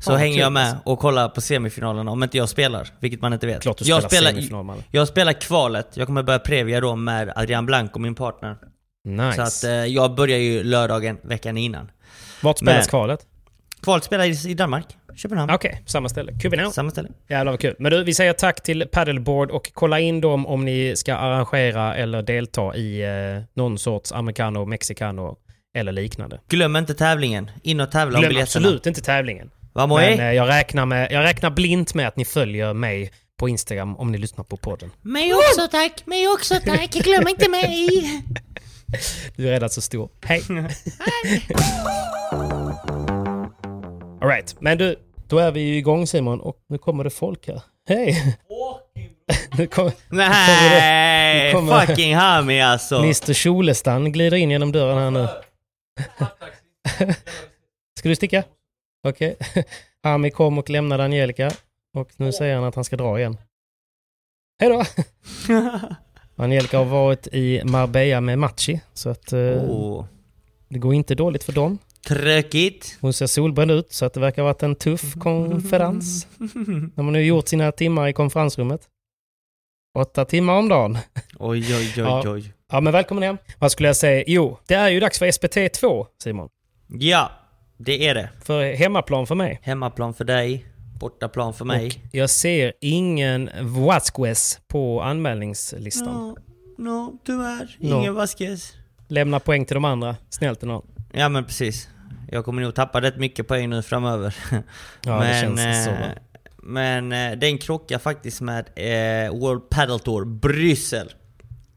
[0.00, 0.78] så Ja, hänger kul jag med alltså.
[0.84, 3.62] och kollar på semifinalerna om inte jag spelar, vilket man inte vet.
[3.62, 4.82] Klart du jag spelar Malle.
[4.90, 8.56] Jag spelar kvalet, jag kommer börja Previa då med Adrian Blanco, min partner.
[9.04, 9.36] Nice.
[9.36, 11.90] Så att eh, jag börjar ju lördagen veckan innan.
[12.40, 13.20] Vart spelas men- kvalet?
[13.82, 15.54] Kvalet spelar i, i Danmark, Köpenhamn.
[15.54, 16.32] Okej, samma ställe.
[16.42, 16.70] Kubinau.
[16.70, 17.08] Samma ställe.
[17.28, 17.74] Jävlar vad kul.
[17.78, 21.96] Men du, vi säger tack till Paddleboard och kolla in dem om ni ska arrangera
[21.96, 25.36] eller delta i eh, någon sorts americano, mexicano
[25.76, 26.40] eller liknande.
[26.48, 27.50] Glöm inte tävlingen.
[27.62, 28.66] In och tävla om Glöm biljetterna.
[28.66, 29.50] absolut inte tävlingen.
[29.72, 30.32] Vamos Men eh?
[30.32, 34.18] jag, räknar med, jag räknar blint med att ni följer mig på Instagram om ni
[34.18, 34.90] lyssnar på podden.
[35.02, 37.88] Mig också tack, mig också tack, glöm inte mig!
[39.36, 40.10] Du är redan så stor.
[40.24, 40.42] Hej!
[44.22, 44.96] Alright, men du,
[45.28, 47.62] då är vi ju igång Simon och nu kommer det folk här.
[47.88, 48.36] Hej!
[49.58, 51.46] nu kommer Nej!
[51.46, 52.96] Nu kommer- Fucking Hami alltså!
[52.96, 55.28] Mr Kjolestan glider in genom dörren här nu.
[57.98, 58.44] Ska du sticka?
[59.08, 59.36] Okej.
[60.02, 61.50] Ami kom och lämnade Angelica.
[61.94, 63.36] Och nu säger han att han ska dra igen.
[64.60, 64.84] Hej då!
[66.36, 68.80] Angelica har varit i Marbella med Machi.
[68.94, 70.04] Så att eh, oh,
[70.68, 71.78] det går inte dåligt för dem.
[72.08, 72.98] Tråkigt.
[73.00, 76.26] Hon ser solbränd ut så att det verkar ha varit en tuff konferens.
[76.94, 78.80] De har nu gjort sina timmar i konferensrummet.
[79.98, 80.98] Åtta timmar om dagen.
[81.38, 82.22] Oj, oj, oj, Ja.
[82.30, 82.52] oj.
[82.72, 83.38] Ja men välkommen hem.
[83.58, 84.24] Vad skulle jag säga?
[84.26, 86.48] Jo, det är ju dags för SPT 2 Simon.
[86.88, 87.30] Ja,
[87.78, 88.30] det är det.
[88.44, 89.58] För hemmaplan för mig.
[89.62, 90.66] Hemmaplan för dig,
[91.00, 91.86] bortaplan för mig.
[91.86, 96.14] Och jag ser ingen Vasquez på anmälningslistan.
[96.14, 96.36] No,
[96.78, 97.76] no, tyvärr.
[97.80, 97.86] No.
[98.00, 98.72] Ingen Vasquez.
[99.08, 100.16] Lämna poäng till de andra.
[100.30, 100.86] Snällt någon.
[101.12, 101.88] Ja men precis.
[102.32, 104.34] Jag kommer nog tappa rätt mycket poäng nu framöver.
[105.04, 105.90] Ja, det känns så.
[105.90, 106.08] eh,
[106.56, 111.12] men eh, den krockar faktiskt med eh, World Padel Tour Bryssel.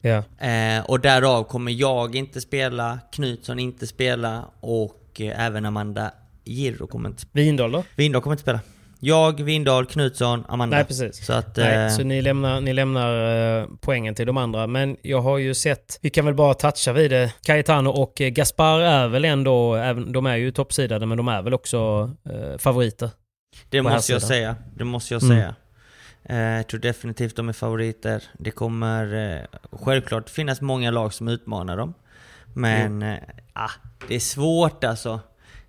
[0.00, 0.46] Ja.
[0.46, 6.10] Eh, och därav kommer jag inte spela, Knutsson inte spela och eh, även Amanda
[6.44, 7.44] Girro kommer inte spela.
[7.44, 7.84] Vindal då?
[7.96, 8.60] Vindahl kommer inte spela.
[9.06, 10.76] Jag, Vindahl, Knutsson, Amanda.
[10.76, 11.26] Nej, precis.
[11.26, 11.56] Så att...
[11.56, 14.66] Nej, eh, så ni lämnar, ni lämnar eh, poängen till de andra.
[14.66, 17.32] Men jag har ju sett, vi kan väl bara toucha vid det.
[17.42, 21.42] Cayetano och eh, Gaspar är väl ändå, även, de är ju toppsidade men de är
[21.42, 22.10] väl också
[22.58, 23.10] favoriter.
[23.70, 24.56] Det måste jag säga.
[24.76, 25.36] Det måste jag Mm.
[25.36, 25.54] säga.
[26.56, 28.22] Jag tror definitivt de är favoriter.
[28.38, 31.94] Det kommer självklart finnas många lag som utmanar dem.
[32.54, 33.16] Men eh,
[33.52, 33.70] ah,
[34.08, 35.20] det är svårt alltså.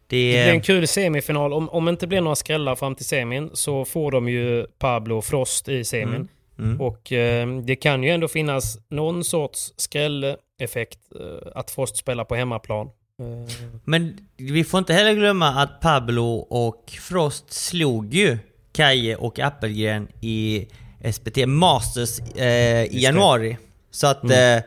[0.09, 1.53] Det, Det blir en kul semifinal.
[1.53, 5.21] Om, om det inte blir några skrällar fram till semin så får de ju Pablo
[5.21, 6.15] Frost i semin.
[6.15, 6.27] Mm.
[6.59, 6.81] Mm.
[6.81, 12.35] Och eh, det kan ju ändå finnas någon sorts skrälleffekt eh, att Frost spelar på
[12.35, 12.87] hemmaplan.
[12.87, 18.37] Eh, Men vi får inte heller glömma att Pablo och Frost slog ju
[18.73, 20.67] Kaje och Appelgren i
[21.13, 23.57] SPT Masters eh, i januari.
[23.91, 24.57] Så att Mm.
[24.57, 24.63] eh,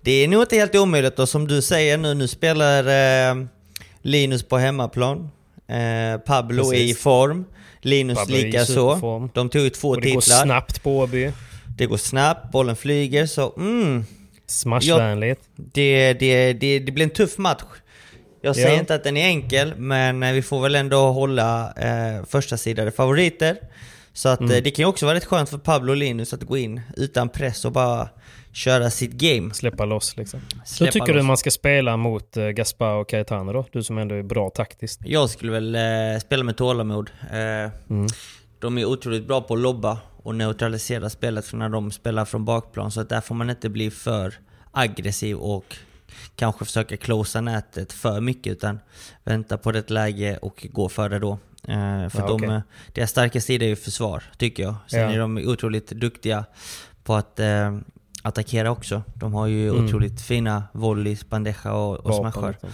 [0.00, 2.84] det är nog inte helt omöjligt och som du säger nu, nu spelar
[4.02, 5.30] Linus på hemmaplan.
[5.68, 7.02] Eh, Pablo är i Precis.
[7.02, 7.44] form.
[7.80, 9.28] Linus Pablo lika så.
[9.34, 10.42] De tog ut två och det går titlar.
[10.44, 11.32] snabbt på Åby.
[11.76, 14.04] Det går snabbt, bollen flyger så mm,
[14.46, 15.40] Smashvänligt.
[15.56, 17.62] det, det, det, det blir en tuff match.
[18.42, 18.78] Jag säger Ja.
[18.80, 22.90] inte att den är enkel, men eh, vi får väl ändå hålla eh, första sidade
[22.90, 23.56] favoriter.
[24.12, 24.52] Så att Mm.
[24.52, 26.80] eh, det kan ju också vara rätt skönt för Pablo och Linus att gå in
[26.96, 28.08] utan press och bara
[28.52, 29.54] köra sitt game.
[29.54, 30.40] Släppa loss liksom.
[30.64, 31.26] Släppa Hur tycker du loss.
[31.26, 33.66] man ska spela mot uh, Gaspar och Cayetano då?
[33.72, 35.00] Du som ändå är bra taktiskt.
[35.04, 37.10] Jag skulle väl eh, spela med tålamod.
[37.30, 38.06] Eh, Mm.
[38.58, 42.44] De är otroligt bra på att lobba och neutralisera spelet för när de spelar från
[42.44, 42.90] bakplan.
[42.90, 44.34] Så att där får man inte bli för
[44.72, 45.76] aggressiv och
[46.36, 48.80] kanske försöka closa nätet för mycket utan
[49.24, 51.38] vänta på rätt läge och gå för det då.
[51.68, 52.60] Eh, för Ja, de, eh,
[52.92, 54.74] deras starka sida är ju försvar, tycker jag.
[54.86, 55.10] Sen Ja.
[55.12, 56.44] är de otroligt duktiga
[57.04, 57.78] på att eh,
[58.22, 59.02] attackera också.
[59.14, 59.84] De har ju Mm.
[59.84, 62.48] otroligt fina volleys, bandeja och, och smashar.
[62.50, 62.70] liksom.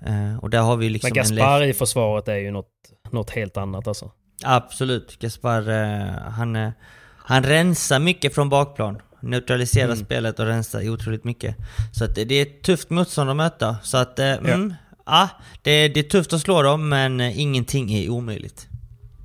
[0.00, 2.68] Eh, och där har vi liksom Men en Gaspar i försvaret är ju något,
[3.10, 4.10] något helt annat alltså.
[4.44, 5.18] Absolut.
[5.18, 6.70] Gaspar, eh, han, eh,
[7.16, 8.98] han rensar mycket från bakplan.
[9.20, 10.04] Neutraliserar Mm.
[10.04, 11.56] spelet och rensar otroligt mycket.
[11.92, 13.76] Så att det är ett tufft motstånd att möta.
[13.82, 14.74] Så att, eh, mm,
[15.06, 15.28] ja,
[15.62, 18.66] det, det är tufft att slå dem, men ingenting är omöjligt.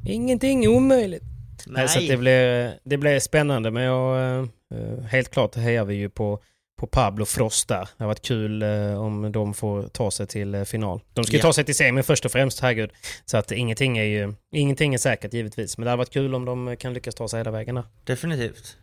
[0.05, 1.23] Ingenting är omöjligt.
[1.67, 1.87] Nej.
[1.87, 5.95] Så att det, blir, det blir spännande men jag, eh, eh, helt klart hejar vi
[5.95, 6.39] ju på,
[6.79, 7.89] på Pablo Frost där.
[7.97, 11.01] Det har varit kul eh, om de får ta sig till final.
[11.13, 11.43] De ska ju Ja.
[11.43, 12.91] ta sig till semi först och främst, herregud.
[13.25, 15.77] Så att ingenting är ju, ingenting är säkert givetvis.
[15.77, 17.83] Men det hade varit kul om de kan lyckas ta sig hela vägen där.
[18.03, 18.77] Definitivt.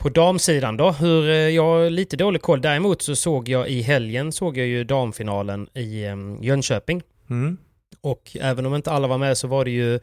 [0.00, 0.90] På damsidan då?
[0.90, 2.60] Hur, eh, jag har lite dålig koll.
[2.60, 7.02] Däremot så såg jag i helgen såg jag ju damfinalen i eh, Jönköping.
[7.30, 7.58] Mm.
[8.00, 9.94] Och även om inte alla var med så var det ju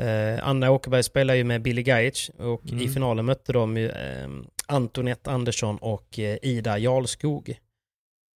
[0.00, 2.92] eh, Anna Åkerberg spelar ju med Billy Gajic och i Mm.
[2.92, 4.28] finalen mötte de ju eh,
[4.66, 7.54] Antonette Andersson och eh, Ida Jarlskog.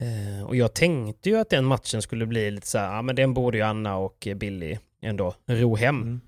[0.03, 3.15] Eh, och jag tänkte ju att den matchen skulle bli lite så här, ja men
[3.15, 6.01] den borde ju Anna och Billy ändå ro hem.
[6.01, 6.21] Mm.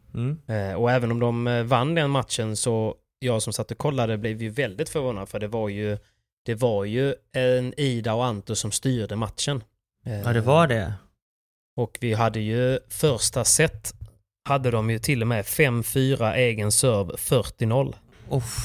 [0.48, 0.72] Mm.
[0.72, 4.18] Eh, och även om de eh, vann den matchen så jag som satt och kollade
[4.18, 5.98] blev ju väldigt förvånad för det var ju
[6.46, 9.64] det var ju en Ida och Anto som styrde matchen.
[10.04, 10.94] Ja, det var det.
[11.78, 13.94] och vi hade ju första set
[14.50, 17.96] hade de ju till och med 5-4 egen serve 40-0
[18.32, 18.58] Uff.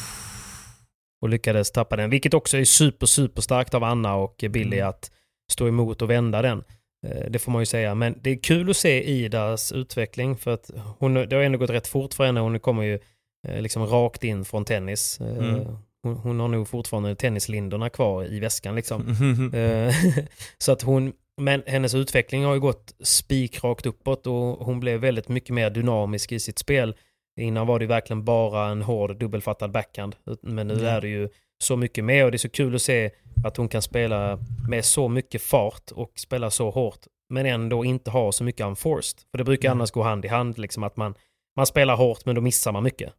[1.22, 2.10] och lyckades tappa den.
[2.10, 4.88] Vilket också är super, super starkt av Anna och Billy Mm.
[4.88, 5.10] att
[5.52, 6.64] stå emot och vända den.
[7.06, 7.94] Eh, Det får man ju säga.
[7.94, 11.70] Men det är kul att se Idas utveckling för att hon, det har ändå gått
[11.70, 12.40] rätt fort för henne.
[12.40, 12.98] Hon kommer ju
[13.48, 15.20] liksom rakt in från tennis.
[15.20, 15.76] Eh, Mm.
[16.04, 19.02] Hon, hon har nog fortfarande tennislindorna kvar i väskan liksom.
[19.08, 19.54] Mm.
[19.88, 19.94] Eh,
[20.58, 24.34] så att hon, men hennes utveckling har ju gått spikrakt uppåt och
[24.66, 26.94] hon blev väldigt mycket mer dynamisk i sitt spel.
[27.40, 30.16] Innan var det verkligen bara en hård dubbelfattad backhand.
[30.42, 30.88] Men nu Ja.
[30.90, 31.28] är det ju
[31.62, 33.10] så mycket mer och det är så kul att se
[33.44, 37.00] att hon kan spela med så mycket fart och spela så hårt
[37.30, 39.20] men ändå inte ha så mycket unforced.
[39.30, 39.78] För det brukar Mm.
[39.78, 41.14] annars gå hand i hand, liksom att man,
[41.56, 43.12] man spelar hårt men då missar man mycket.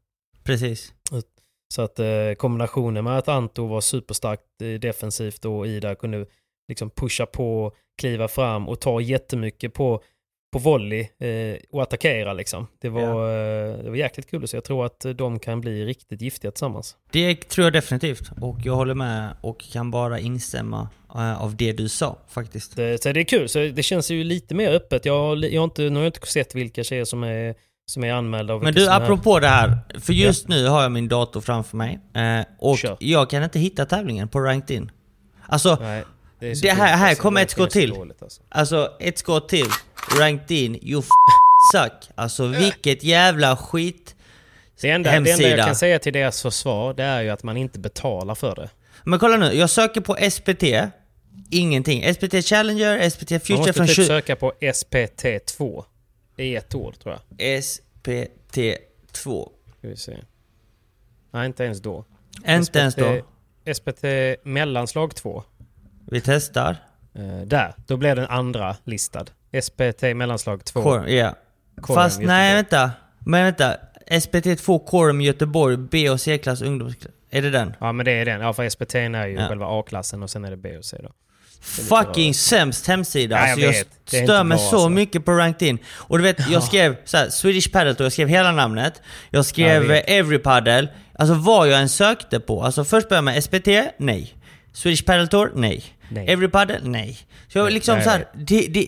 [0.43, 0.93] Precis.
[1.73, 6.25] Så att eh, kombinationen med att Anto var superstarkt eh, defensivt och Ida kunde
[6.67, 10.03] liksom pusha på, kliva fram och ta jättemycket på,
[10.53, 12.67] på volley eh, och attackera liksom.
[12.81, 16.21] Det var, eh, det var jäkligt kul så jag tror att de kan bli riktigt
[16.21, 16.97] giftiga tillsammans.
[17.11, 18.31] Det tror jag definitivt.
[18.41, 20.89] Och jag håller med och kan bara instämma
[21.39, 22.75] av det du sa faktiskt.
[22.75, 25.05] Det, så det är kul, så det känns ju lite mer öppet.
[25.05, 28.13] Jag, jag har inte, nu har jag inte sett vilka tjejer som är, som är
[28.13, 28.53] anmälda.
[28.53, 29.77] Och Men du, som är- apropå det här.
[29.99, 31.99] För just nu har jag min dator framför mig.
[32.15, 32.97] Eh, och Kör.
[32.99, 34.91] jag kan inte hitta tävlingen på Ranked In.
[35.47, 36.03] Alltså, Nej,
[36.39, 37.21] det, Det här- dumt, här alltså.
[37.21, 37.89] kommer ett skott till.
[37.89, 38.41] dåligt, alltså.
[38.49, 39.67] alltså ett skott till.
[40.19, 41.05] Ranked In, you f
[41.73, 42.09] suck.
[42.15, 44.15] Alltså vilket jävla skit.
[44.81, 47.57] Det enda, det enda jag kan säga till deras försvar, det är ju att man
[47.57, 48.69] inte betalar för det.
[49.03, 50.63] Men kolla nu, jag söker på SPT.
[51.51, 52.13] Ingenting.
[52.13, 54.05] SPT Challenger, SPT Man Future måste från typ 20...
[54.05, 55.83] söka på SPT2
[56.37, 57.47] i ett år tror jag.
[57.61, 59.49] SPT2.
[59.77, 60.17] Ska vi se.
[61.31, 62.05] Nej, inte ens då.
[62.47, 63.21] Inte ens då.
[63.73, 64.03] SPT
[64.43, 65.43] mellanslag 2.
[66.11, 66.77] Vi testar.
[67.13, 69.25] Eh, där, då blev den andra listad.
[69.61, 70.81] SPT mellanslag 2.
[70.81, 71.35] Quorum, ja.
[71.83, 72.55] Quorum Fast nej, Göteborg.
[72.55, 72.91] vänta.
[73.19, 73.77] Men vänta.
[74.07, 77.13] SPT2 Quorum Göteborg B och C-klass ungdomsklass.
[77.29, 77.73] Är det den?
[77.79, 78.41] Ja men det är den.
[78.41, 79.47] Ja för SPT är ju Ja.
[79.47, 81.09] själva A-klassen och sen är det B och C då.
[81.63, 83.35] Fucking sämst hemsida.
[83.35, 83.87] Ja, jag alltså, jag vet.
[84.25, 84.89] Stör mig bra, så alltså.
[84.89, 85.77] mycket på Ranked In.
[85.87, 89.01] Och du vet, jag skrev så här, Swedish Padel Tour, jag skrev hela namnet.
[89.29, 90.87] Jag skrev Jag eh, Every Padel.
[91.19, 92.63] Alltså vad jag än sökte på.
[92.63, 94.33] Alltså först började jag med SPT, nej.
[94.73, 95.83] Swedish Padel Tour, nej.
[96.09, 96.27] Nej.
[96.29, 97.17] Every Padel, nej.
[97.47, 98.87] Så jag liksom nej, så här, det, det,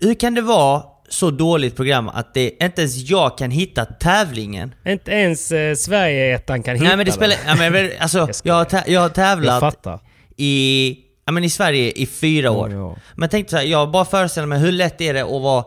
[0.00, 4.74] hur kan det vara så dåligt program att det inte ens jag kan hitta tävlingen?
[4.86, 7.36] Inte ens eh, Sverige-ettan kan hitta Nej men det spelar...
[7.46, 10.00] Ja, men, alltså, Jag jag, har tä- jag har Jag tävlat fattar.
[10.36, 12.72] i, ja, men i Sverige i fyra år.
[12.72, 12.96] Ja.
[13.16, 15.64] Men tänkte så här, jag bara föreställer mig hur lätt är det att vara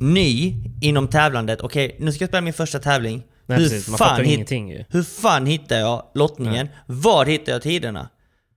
[0.00, 1.60] ny inom tävlandet.
[1.60, 3.22] Okej, nu ska jag spela min första tävling.
[3.46, 3.88] Nej, hur, precis.
[3.88, 6.68] Man fattar hit- hur fan hittar jag lottningen?
[6.86, 8.08] Var hittar jag tiderna?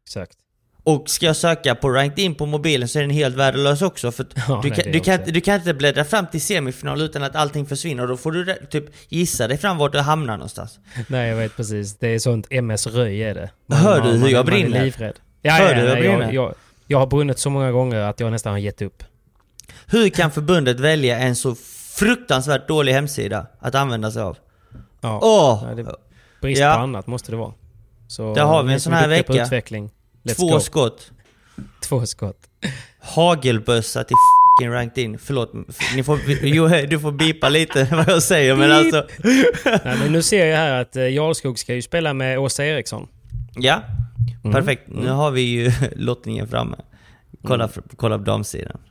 [0.07, 0.37] Exakt.
[0.83, 4.11] Och ska jag söka på ranked in på mobilen så är den helt värdelös också.
[4.11, 5.31] För Ja, du, nej, kan, du, kan, också.
[5.31, 8.03] du kan inte bläddra fram till semifinal utan att allting försvinner.
[8.03, 10.79] Och då får du typ gissa dig fram vart du hamnar någonstans.
[11.07, 11.97] Nej jag vet precis.
[11.97, 13.49] Det är sånt MS-röj är det.
[13.75, 14.93] Hör du hur jag Man brinner?
[15.41, 16.53] Ja, Hör ja, du hur jag jag, jag,
[16.87, 19.03] jag har brunnit så många gånger att jag nästan har gett upp.
[19.85, 21.55] Hur kan förbundet välja en så
[21.95, 24.37] fruktansvärt dålig hemsida att använda sig av?
[25.01, 25.73] Ja.
[25.75, 25.95] Det-
[26.41, 26.73] Brist Ja.
[26.75, 27.53] på annat måste det vara.
[28.07, 29.45] Så, Där har vi en sån är här vecka.
[30.37, 30.59] Två go.
[30.59, 31.11] skott.
[31.83, 32.37] Två skott.
[32.99, 34.15] Hagelbössa till
[34.59, 35.17] fucking ranked in.
[35.19, 35.53] Förlåt,
[35.95, 39.07] ni får, jo, du får bipa lite vad jag säger men alltså...
[39.65, 43.07] Nej, men nu ser jag här att eh, Jarlskog ska ju spela med Åsa Eriksson.
[43.55, 43.81] Ja,
[44.43, 44.53] Mm.
[44.53, 44.83] perfekt.
[44.87, 46.77] Nu har vi ju lottningen framme.
[47.43, 48.81] Kolla, kolla på damsidan.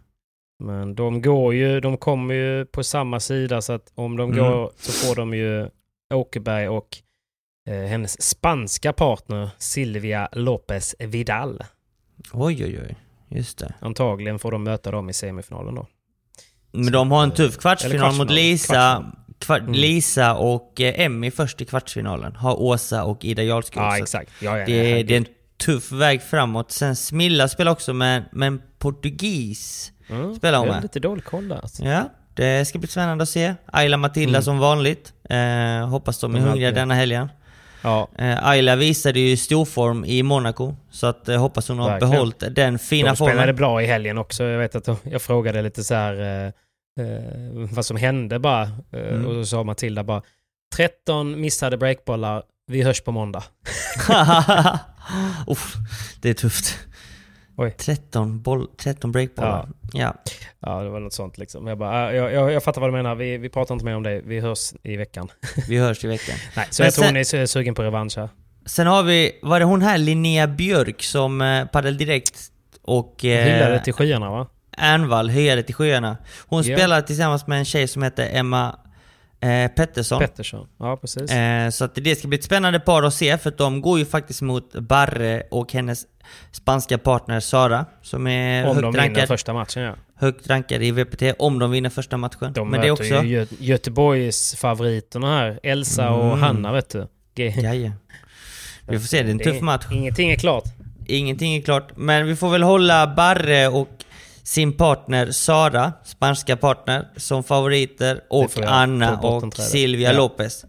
[0.64, 4.44] Men de går ju, de kommer ju på samma sida så att om de Mm.
[4.44, 5.68] går så får de ju
[6.14, 6.88] Åkerberg och
[7.70, 11.62] eh, hennes spanska partner Silvia Lopez Vidal.
[12.32, 12.96] Oj oj oj,
[13.28, 13.74] just det.
[13.80, 15.86] Antagligen får de möta dem i semifinalen då.
[16.72, 18.34] Men de har en tuff kvartsfinal mot kvartsfinal.
[18.34, 19.14] Lisa, Kvartsfinal.
[19.38, 19.72] kvar, Mm.
[19.72, 22.36] Lisa och eh, Emmy först i kvartsfinalen.
[22.36, 23.82] Har Åsa och Ida Jarlskog.
[23.82, 24.30] Ja, exakt.
[24.42, 25.26] Ja, ja, Det, nej, det är en
[25.72, 26.70] tuff väg framåt.
[26.70, 29.92] Sen Smilla spelar också med, med en portugis.
[30.11, 30.83] Mm, spelar hon med.
[30.83, 31.56] lite dålig koll där.
[31.56, 31.85] Alltså.
[31.85, 32.04] Ja,
[32.35, 33.54] det ska bli spännande att se.
[33.66, 34.42] Ayla Matilda Mm.
[34.42, 35.12] som vanligt.
[35.30, 37.28] Eh, hoppas de är De är hungriga denna helgen.
[37.83, 42.11] Ja, Eh, Ayla visade ju storform i Monaco, så att eh, hoppas hon har Verkligen.
[42.11, 43.56] behållit den fina de spelade formen.
[43.56, 44.44] bra i helgen också.
[44.44, 46.46] Jag vet att de, jag frågade lite så här eh,
[47.06, 48.62] eh, vad som hände bara.
[48.62, 49.26] Eh, Mm.
[49.26, 50.22] Och så sa Matilda bara
[50.76, 52.42] 13 missade breakbollar.
[52.66, 53.42] Vi hörs på måndag.
[55.46, 55.74] Uff,
[56.20, 56.78] det är tufft.
[57.56, 57.70] Oj.
[57.78, 59.68] 13, boll, 13 breakbollar.
[59.92, 60.14] Ja.
[60.60, 61.66] Ja, det var något sånt liksom.
[61.66, 63.14] Jag, bara, ah, jag, jag, jag fattar vad du menar.
[63.14, 64.20] Vi, vi pratar inte mer om det.
[64.24, 65.28] Vi hörs i veckan.
[65.68, 66.36] vi hörs i veckan.
[66.56, 68.28] Nej, så Men jag tror sen- hon är su- sugen på revansch här.
[68.66, 72.40] Sen har vi, var det hon här Linnea Björk som eh, Padel Direkt
[72.82, 74.46] och eh, Hyllade till skyarna va?
[74.76, 76.16] Ernvall höjade till skyarna.
[76.46, 76.76] Hon Ja.
[76.76, 78.78] spelar tillsammans med en tjej som heter Emma
[79.40, 80.20] eh, Pettersson.
[80.20, 80.68] Pettersson.
[80.79, 81.31] Ja, precis.
[81.31, 83.98] Eh, så att det ska bli ett spännande par att se, för att de går
[83.98, 86.07] ju faktiskt mot Barre och hennes
[86.53, 89.94] spanska partner Sara, som är om de högt vinner rankad, första matchen ja.
[90.14, 92.53] högt rankad i VPT, om de vinner första matchen.
[92.53, 93.24] De Men det är möter också...
[93.24, 95.61] ju Gö- Göteborgs favoriterna här.
[95.62, 96.40] Elsa och Mm.
[96.40, 97.07] Hanna vet du.
[97.35, 97.92] Jaja.
[98.88, 99.85] Vi får se, det är en tuff match.
[99.92, 100.64] Ingenting är klart.
[101.07, 103.88] Ingenting är klart, men vi får väl hålla Barre och
[104.42, 109.55] sin partner Sara, spanska partner, som favoriter och Anna och.
[109.55, 110.16] Silvia Ja.
[110.18, 110.64] Lopez.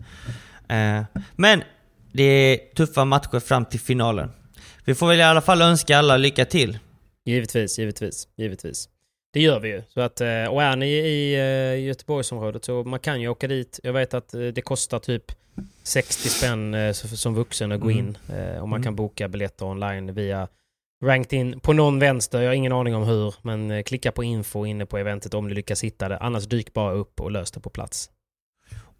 [0.69, 1.03] Eh,
[1.35, 1.63] men
[2.11, 4.31] det är tuffa matcher fram till finalen.
[4.85, 6.79] Vi får väl i alla fall önska alla lycka till.
[7.25, 8.89] Givetvis, givetvis, givetvis.
[9.33, 9.83] Det gör vi ju.
[9.93, 13.79] Så att, eh, och är ni i eh, Göteborgsområdet så man kan ju åka dit.
[13.83, 15.23] Jag vet att det kostar typ
[15.83, 17.99] 60 spänn som vuxen att gå Mm.
[17.99, 18.17] in.
[18.37, 18.83] eh, Och man Mm.
[18.83, 20.47] kan boka biljetter online via
[21.03, 22.41] Ranked in på någon vänster.
[22.41, 23.33] Jag har ingen aning om hur.
[23.41, 26.17] Men eh, klicka på info inne på eventet om du lyckas hitta det.
[26.17, 28.09] Annars dyk bara upp och lös det på plats.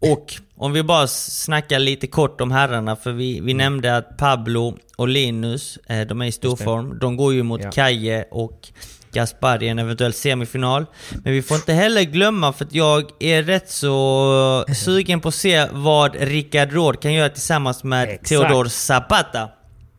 [0.00, 3.46] Och om vi bara snackar lite kort om herrarna, för vi, Mm.
[3.46, 6.64] vi nämnde att Pablo och Linus, eh, de är i stor Just det.
[6.64, 6.98] form.
[6.98, 7.70] De går ju mot Ja.
[7.70, 8.68] Kaje och
[9.12, 10.86] Gaspar i en eventuell semifinal.
[11.24, 15.34] Men vi får inte heller glömma, för att jag är rätt så sugen på att
[15.34, 18.28] se vad Rickard Råd kan göra tillsammans med Exakt.
[18.28, 19.48] Theodor Zapata.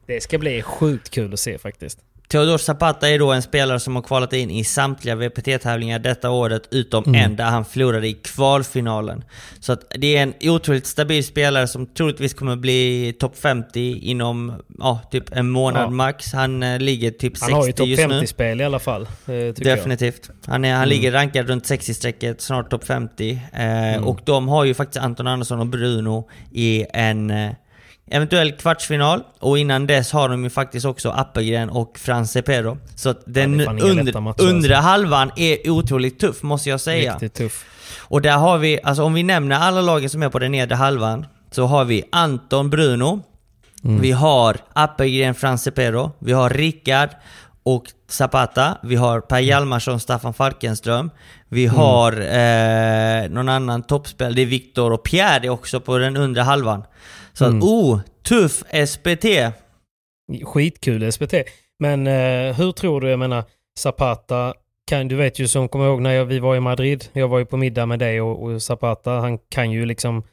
[0.06, 2.00] Det ska bli sjukt kul att se faktiskt.
[2.28, 6.68] Theodor Zapata är då en spelare som har kvalat in i samtliga VPT-tävlingar detta året,
[6.72, 7.16] utom Mm.
[7.26, 9.24] en där han förlorade i kvalfinalen.
[9.60, 14.54] Så att det är en otroligt stabil spelare som troligtvis kommer bli topp 50 inom,
[14.80, 15.90] ja, typ en månad Ja.
[15.90, 16.34] max.
[16.34, 18.20] Han eh, ligger typ 60 Han har ju topp just nu.
[18.22, 19.02] 50-spel i alla fall.
[19.04, 20.30] eh, Definitivt.
[20.46, 20.90] Han, är, han Mm.
[20.90, 23.32] ligger rankad runt 60-strecket, snart topp 50.
[23.54, 24.04] Eh, Mm.
[24.04, 27.52] Och de har ju faktiskt Anton Andersson och Bruno i en eh,
[28.12, 29.24] eventuell kvartsfinal.
[29.40, 32.78] Och innan dess har de ju faktiskt också Appelgren och Frans Cepero.
[32.96, 33.66] Så den under,
[34.20, 34.46] matcher, alltså.
[34.46, 37.14] undre halvan är otroligt tuff, måste jag säga.
[37.14, 37.66] Riktigt tuff.
[38.00, 40.76] Och där har vi, alltså om vi nämner alla lagen som är på den nedre
[40.76, 43.22] halvan, så har vi Anton Bruno,
[43.86, 44.02] Mm.
[44.02, 47.10] vi har Appelgren Frans Cepero, vi har Rickard
[47.64, 49.48] och Zapata, vi har Per Mm.
[49.48, 51.10] Hjalmarsson, Staffan Falkenström,
[51.50, 56.18] vi har eh, någon annan toppspel, det är Viktor och Pierre är också på den
[56.18, 56.84] undre halvan.
[57.34, 57.58] Så Mm.
[57.58, 59.26] att, oh, tuff SPT!
[60.44, 61.34] Skitkul SPT.
[61.80, 63.44] Men eh, hur tror du, jag menar,
[63.80, 64.54] Zapata,
[64.90, 67.40] kan, du vet ju som kommer ihåg när jag, vi var i Madrid, jag var
[67.40, 70.24] ju på middag med dig och, och Zapata, han kan ju liksom,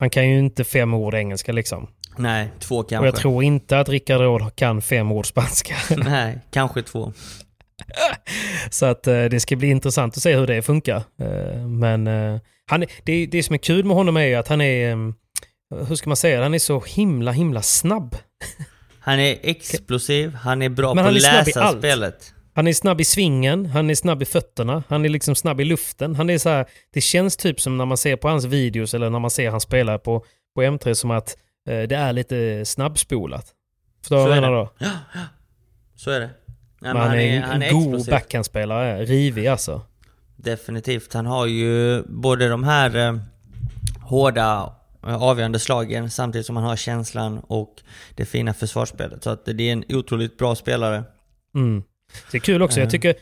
[0.00, 1.86] han kan ju inte fem ord engelska liksom.
[2.16, 3.06] Nej, två Och kanske.
[3.06, 5.74] jag tror inte att Rickard Råd kan fem ord spanska.
[5.96, 7.12] Nej, kanske två.
[8.70, 10.96] Så att eh, det ska bli intressant att se hur det funkar.
[10.96, 12.40] Eh, men eh,
[12.70, 14.96] han, det, det som är kul med honom är ju att han är, eh,
[15.70, 18.16] hur ska man säga, han är så himla himla snabb.
[19.00, 22.34] Han är explosiv, han är bra Men på han att läsa spelet.
[22.54, 25.64] Han är snabb i svingen, han är snabb i fötterna, han är liksom snabb i
[25.64, 26.14] luften.
[26.16, 29.10] Han är så här, det känns typ som när man ser på hans videos eller
[29.10, 31.36] när man ser han spela på, på M3 som att
[31.68, 33.46] eh, det är lite snabbspolat.
[34.00, 34.72] Förstår du vad jag menar då?
[34.78, 35.20] Ja, ja.
[35.96, 36.30] Så är det.
[36.80, 38.10] Nej, Men han, är en, han är god explosiv.
[38.10, 39.82] backhandspelare, rivig alltså.
[40.36, 41.14] Definitivt.
[41.14, 43.18] Han har ju både de här eh,
[44.02, 47.74] hårda avgörande slagen samtidigt som han har känslan och
[48.14, 49.22] det fina försvarsspelet.
[49.24, 51.04] Så att det är en otroligt bra spelare.
[51.54, 51.82] Mm.
[52.30, 52.84] Det är kul också, Ja.
[52.84, 53.14] jag tycker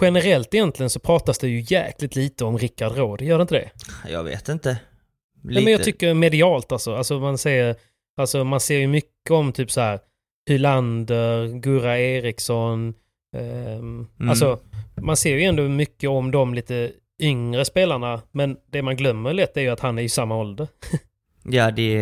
[0.00, 3.70] generellt egentligen så pratas det ju jäkligt lite om Rickard Råd, gör det inte det?
[4.10, 4.76] Jag vet inte.
[5.42, 6.94] Nej, men jag tycker medialt alltså.
[6.94, 7.76] Alltså man ser,
[8.16, 10.00] alltså man ser ju mycket om typ så här
[10.48, 12.94] Hylander, Gurra Eriksson.
[13.36, 14.30] ehm, Mm.
[14.30, 14.58] Alltså
[14.96, 18.22] man ser ju ändå mycket om de lite yngre spelarna.
[18.32, 20.68] Men det man glömmer lätt är ju att han är i samma ålder.
[21.44, 21.98] Ja, det,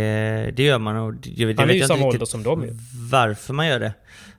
[0.51, 2.63] det gör man och det, det Han är vet ju jag samma ålder som de
[2.63, 2.71] ju.
[3.11, 3.93] varför man gör det.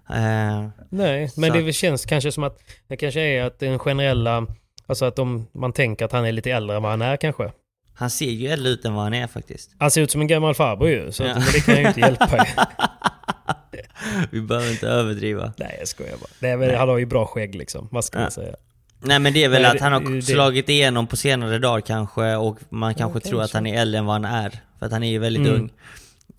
[0.09, 3.59] Eh, Nej, Så men det att- väl känns kanske som att det kanske är att
[3.59, 4.47] den generella,
[4.87, 7.51] alltså att de, man tänker att han är lite äldre än vad han är kanske.
[7.93, 9.71] han ser ju äldre ut än vad han är faktiskt.
[9.79, 11.35] Han ser ut som en gammal farbror ju, så att, Ja.
[11.35, 12.43] men det kan ju inte hjälpa ju.
[14.31, 15.53] Vi behöver inte överdriva.
[15.57, 16.29] Nej, jag skojar bara.
[16.39, 17.87] Nej, men han har ju bra skägg liksom.
[17.91, 18.21] Vad ska Ja.
[18.21, 18.55] man säga?
[19.01, 21.81] Nej men det är väl Nej, att han har det- slagit igenom på senare dagar
[21.81, 23.45] kanske och man kanske tror kanske.
[23.45, 24.49] att han är äldre än vad han är.
[24.79, 25.53] För att han är ju väldigt Mm.
[25.61, 25.71] ung.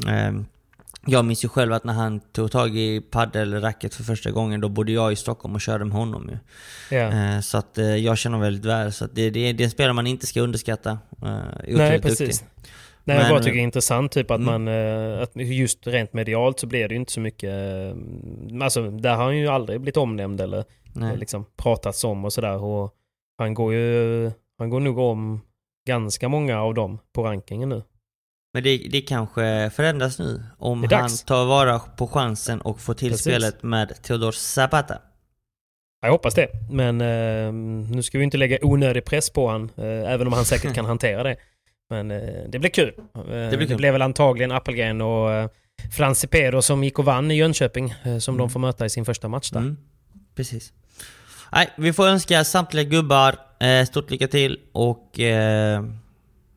[0.08, 0.44] Ehm,
[1.06, 4.68] jag minns ju själv att när han tog tag i paddelracket för första gången, då
[4.68, 6.30] bodde jag i Stockholm och körde med honom
[6.90, 6.98] ju.
[6.98, 8.92] Eh, så att eh, jag känner väldigt väl.
[8.92, 10.90] Så det, det, är- det är en spelare man inte ska underskatta.
[11.24, 12.44] Uh, Nej, precis.
[13.04, 14.64] Nej, jag Men- bara tycker det är intressant typ att Mm.
[14.64, 14.74] man,
[15.16, 19.14] eh, att just rent medialt så blir det ju inte så mycket, eh, alltså där
[19.14, 21.16] har han ju aldrig blivit omnämnd eller Nej.
[21.16, 22.94] liksom pratats om och sådär och
[23.38, 25.40] han går ju, han går nog om
[25.86, 27.82] ganska många av dem på rankingen nu.
[28.54, 30.42] Men det, det kanske förändras nu.
[30.58, 33.22] Om Det han tar vara på chansen och får till Precis.
[33.22, 34.98] spelet med Theodor Zapata.
[36.00, 37.52] Jag hoppas det, men eh,
[37.94, 40.84] nu ska vi inte lägga onödig press på han, eh, även om han säkert kan
[40.92, 41.36] hantera det.
[41.90, 42.94] Men eh, det blir kul.
[43.14, 43.76] Eh, det, blir kul.
[43.76, 45.48] blev väl antagligen Appelgren och eh,
[45.92, 49.04] Franzi Pedro som gick och vann i Jönköping, eh, som de får möta i sin
[49.04, 49.60] första match där.
[49.60, 49.76] Mm,
[50.34, 50.72] precis.
[51.52, 55.20] Nej, vi får önska samtliga gubbar eh, stort lycka till och...
[55.20, 55.84] Eh,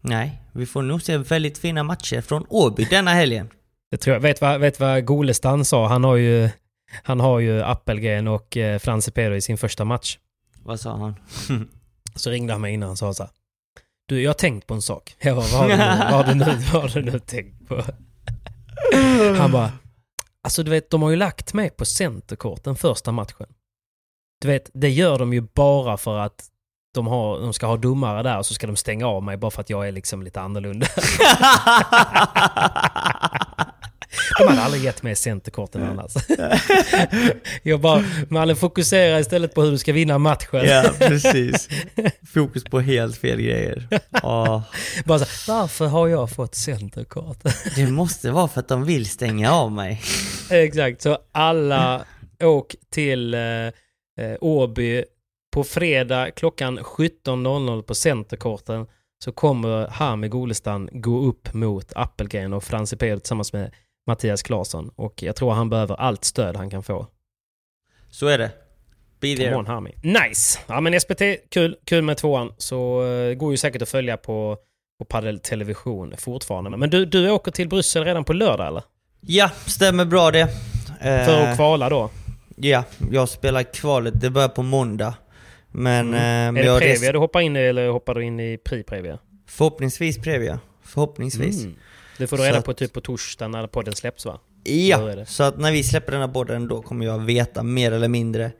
[0.01, 3.49] nej, vi får nog se väldigt fina matcher från Åby denna helgen.
[3.91, 4.21] Det tror jag.
[4.21, 5.87] Vet vad, vet vad Golestan sa?
[5.87, 6.49] Han har ju,
[7.03, 10.17] han har ju Appelgren och eh, Franzi Pedro i sin första match.
[10.63, 11.15] Vad sa han?
[12.15, 13.31] Så ringde han mig innan och sa så här.
[14.07, 15.15] Du, jag har tänkt på en sak.
[15.19, 17.67] Jag bara, vad har du, nu- vad har du, nu, vad har du nu tänkt
[17.67, 17.83] på?
[19.37, 19.71] Han bara,
[20.43, 23.47] alltså du vet, de har ju lagt mig på centerkorten första matchen.
[24.41, 26.43] Du vet, det gör de ju bara för att
[26.93, 29.51] de, har, de ska ha domare där och så ska de stänga av mig bara
[29.51, 30.87] för att jag är liksom lite annorlunda.
[34.39, 36.13] De hade aldrig gett mig centerkorten annars.
[37.63, 40.65] Jag bara, Malle fokusera istället på hur du ska vinna matchen.
[40.65, 41.69] ja, precis.
[42.33, 43.87] Fokus på helt fel grejer.
[44.23, 44.61] Åh,
[45.05, 47.37] Bara så, varför har jag fått centerkort?
[47.75, 50.01] det måste vara för att de vill stänga av mig.
[50.49, 52.01] Exakt, så alla
[52.43, 53.35] åk till
[54.19, 55.03] eh, eh, Åby
[55.53, 58.85] på fredag klockan 17.00 på Centerkorten
[59.23, 63.71] så kommer Hami Golestan gå upp mot Appelgren och Franzi Peder tillsammans med
[64.07, 67.07] Mattias Claesson och jag tror han behöver allt stöd han kan få.
[68.09, 68.51] Så är det.
[69.19, 69.55] Be there.
[69.55, 69.95] on Hami.
[70.03, 70.59] Nice!
[70.67, 72.53] Ja men SPT, kul, kul med tvåan.
[72.57, 74.57] Så eh, går ju säkert att följa på,
[74.99, 76.77] på Padel Television fortfarande.
[76.77, 78.83] Men du, du åker till Bryssel redan på lördag eller?
[79.21, 80.41] Ja, stämmer bra det.
[80.41, 82.09] Eh, För att kvala då?
[82.55, 84.21] Ja, jag spelar kvalet.
[84.21, 85.13] Det börjar på måndag.
[85.71, 86.13] Men...
[86.13, 86.57] eh, Mm.
[86.57, 89.19] Är det Previa du hoppar in i eller hoppar du in i Pri-Previa?
[89.47, 90.59] Förhoppningsvis Previa.
[90.83, 91.63] Förhoppningsvis.
[91.63, 91.75] Mm.
[92.17, 94.39] Det får du reda på typ på torsdag när podden släpps va?
[94.63, 98.07] Ja, så att när vi släpper den här podden då kommer jag veta mer eller
[98.07, 98.51] mindre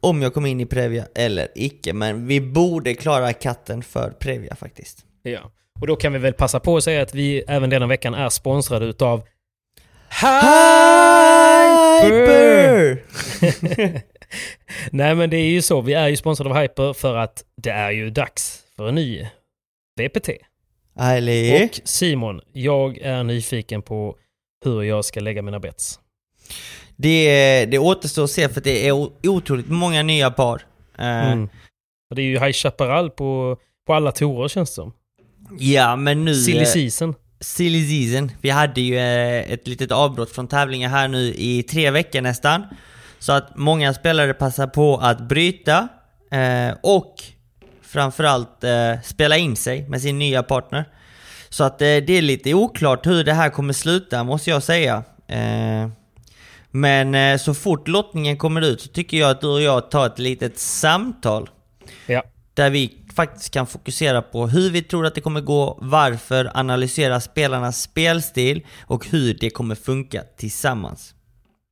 [0.00, 1.92] om jag kommer in i Previa eller icke.
[1.92, 4.98] Men vi borde klara katten för Previa faktiskt.
[5.22, 5.40] Ja.
[5.80, 8.28] Och då kan vi väl passa på att säga att vi även denna veckan är
[8.28, 9.22] sponsrade utav
[12.02, 13.02] Hyper!
[14.90, 17.70] Nej men det är ju så, vi är ju sponsrade av Hyper för att det
[17.70, 19.26] är ju dags för en ny
[20.00, 20.28] VPT.
[20.98, 21.64] Ärlig?
[21.64, 24.16] Och Simon, jag är nyfiken på
[24.64, 26.00] hur jag ska lägga mina bets.
[26.96, 28.92] Det, det återstår att se för det är
[29.28, 30.62] otroligt många nya par.
[30.98, 31.48] Eh, Mm.
[32.14, 34.92] Det är ju High Chaparral på, på alla torer känns det som.
[35.58, 36.34] Ja, men nu...
[36.34, 37.14] Silly eh, season.
[37.40, 38.30] Silly season.
[38.40, 42.66] Vi hade ju eh, ett litet avbrott från tävlingar här nu i tre veckor nästan.
[43.18, 45.88] Så att många spelare passar på att bryta
[46.30, 47.14] eh, och
[47.82, 50.84] framförallt eh, spela in sig med sin nya partner.
[51.48, 55.02] Så att eh, det är lite oklart hur det här kommer sluta måste jag säga.
[55.28, 55.88] Eh,
[56.70, 60.06] men eh, så fort lottningen kommer ut så tycker jag att du och jag tar
[60.06, 61.50] ett litet samtal
[62.06, 62.22] Ja.
[62.54, 67.20] där vi faktiskt kan fokusera på hur vi tror att det kommer gå, varför, analysera
[67.20, 71.14] spelarnas spelstil och hur det kommer funka tillsammans.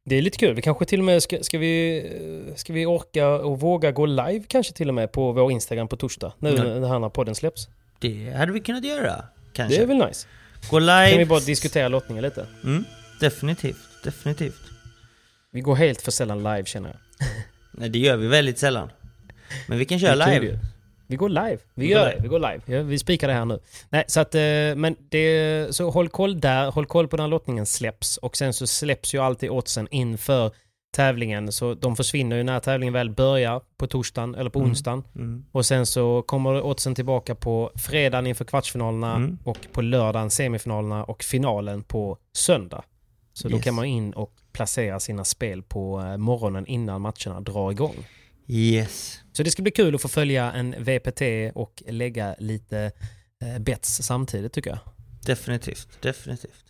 [0.04, 0.54] Det är lite kul.
[0.54, 4.44] Vi kanske till och med ska, ska, vi, ska vi orka och våga gå live
[4.48, 6.32] kanske till och med på vår Instagram på torsdag.
[6.38, 6.62] Nu Ja.
[6.64, 7.68] när den här podden släpps.
[8.00, 9.82] Det hade vi kunnat göra, Det kanske.
[9.82, 10.26] är väl nice.
[10.70, 11.10] Gå live.
[11.10, 12.46] Kan vi bara diskutera lottningen lite.
[12.64, 12.84] Mm,
[13.20, 14.60] definitivt, definitivt.
[15.52, 16.98] Vi går helt för sällan live känner jag.
[17.72, 18.90] Nej, det gör vi väldigt sällan.
[19.68, 20.58] Men vi kan köra Det live.
[21.08, 21.58] Vi går live.
[21.74, 22.10] Vi Vi gör det.
[22.10, 22.22] live.
[22.22, 22.60] Vi går live.
[22.66, 23.60] Ja, vi spikar det här nu.
[23.90, 24.40] Nej, så att, eh,
[24.76, 26.70] men det, så håll koll där.
[26.70, 28.16] Håll koll på när lottningen släpps.
[28.16, 30.50] Och sen så släpps ju alltid oddsen inför
[30.96, 31.52] tävlingen.
[31.52, 34.70] Så de försvinner ju när tävlingen väl börjar på torsdagen eller på Mm.
[34.70, 35.02] onsdagen.
[35.14, 35.44] Mm.
[35.52, 39.38] Och sen så kommer oddsen tillbaka på fredagen inför kvartsfinalerna Mm.
[39.44, 42.82] och på lördagen semifinalerna och finalen på söndag.
[43.32, 43.64] Så då Yes.
[43.64, 47.94] kan man in och placera sina spel på eh, morgonen innan matcherna drar igång.
[48.48, 49.20] Yes.
[49.32, 51.22] Så det ska bli kul att få följa en VPT
[51.54, 52.92] och lägga lite
[53.42, 54.78] eh, bets samtidigt tycker jag.
[55.26, 56.64] Definitivt, definitivt.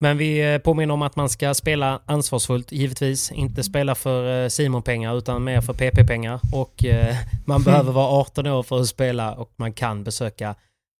[0.00, 3.32] Men vi eh, påminner om att man ska spela ansvarsfullt givetvis.
[3.32, 6.40] Inte spela för eh, Simon-pengar utan mer för PP-pengar.
[6.52, 6.84] Och
[7.46, 10.54] man behöver vara 18 år för att spela och man kan besöka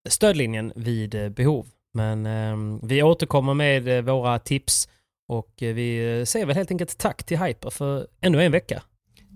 [0.09, 1.67] stödlinjen vid eh, behov.
[1.95, 4.89] Men eh, vi återkommer med våra tips
[5.29, 8.83] och vi säger väl helt enkelt tack till Hyper för ännu en vecka.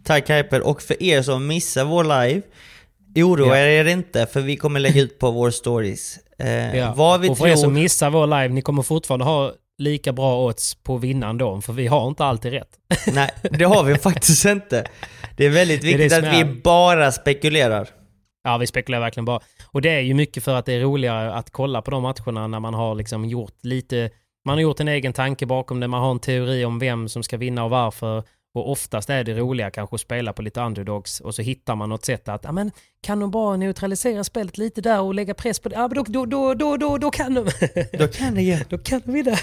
[0.05, 2.43] Tack Hyper, och för er som missar vår live,
[3.17, 3.67] oroa Ja.
[3.67, 6.19] er inte för vi kommer lägga ut på vår stories.
[6.39, 6.93] Eh, Ja.
[6.97, 7.53] Vad vi och för tror...
[7.53, 11.61] er som missar vår live, ni kommer fortfarande ha lika bra odds på vinnaren då,
[11.61, 12.69] för vi har inte alltid rätt.
[13.15, 14.87] Nej, det har vi faktiskt inte.
[15.37, 17.89] Det är väldigt Det är viktigt det att vi är- bara spekulerar.
[18.45, 19.41] Ja, vi spekulerar verkligen bara.
[19.67, 22.47] Och det är ju mycket för att det är roligare att kolla på de matcherna
[22.47, 24.11] när man har liksom gjort lite,
[24.47, 27.23] man har gjort en egen tanke bakom det, man har en teori om vem som
[27.23, 28.23] ska vinna och varför.
[28.55, 31.89] Och oftast är det roliga kanske att spela på lite underdogs och så hittar man
[31.89, 32.71] något sätt att, ja men
[33.03, 35.75] kan de bara neutralisera spelet lite där och lägga press på det?
[35.75, 37.47] Ja men då, då, då, då, då, kan de.
[37.99, 38.59] Då kan det ju.
[38.69, 39.37] då kan de vinna.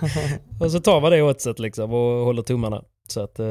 [0.60, 2.84] och så tar man det åtset liksom och håller tummarna.
[3.08, 3.46] Så att, eh,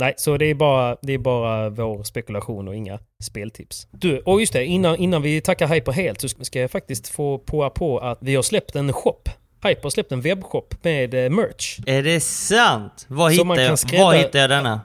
[0.00, 3.86] nej, så det är, bara, det är bara vår spekulation och inga speltips.
[3.90, 7.38] Du, och just det, innan, innan vi tackar Hyper helt så ska jag faktiskt få
[7.38, 9.22] påa på att vi har släppt en shop.
[9.64, 11.78] Hyper har släppt en webbshop med eh, merch.
[11.86, 13.06] Är det sant?
[13.08, 14.80] Var hittar, jag, skrädda- var hittar jag denna?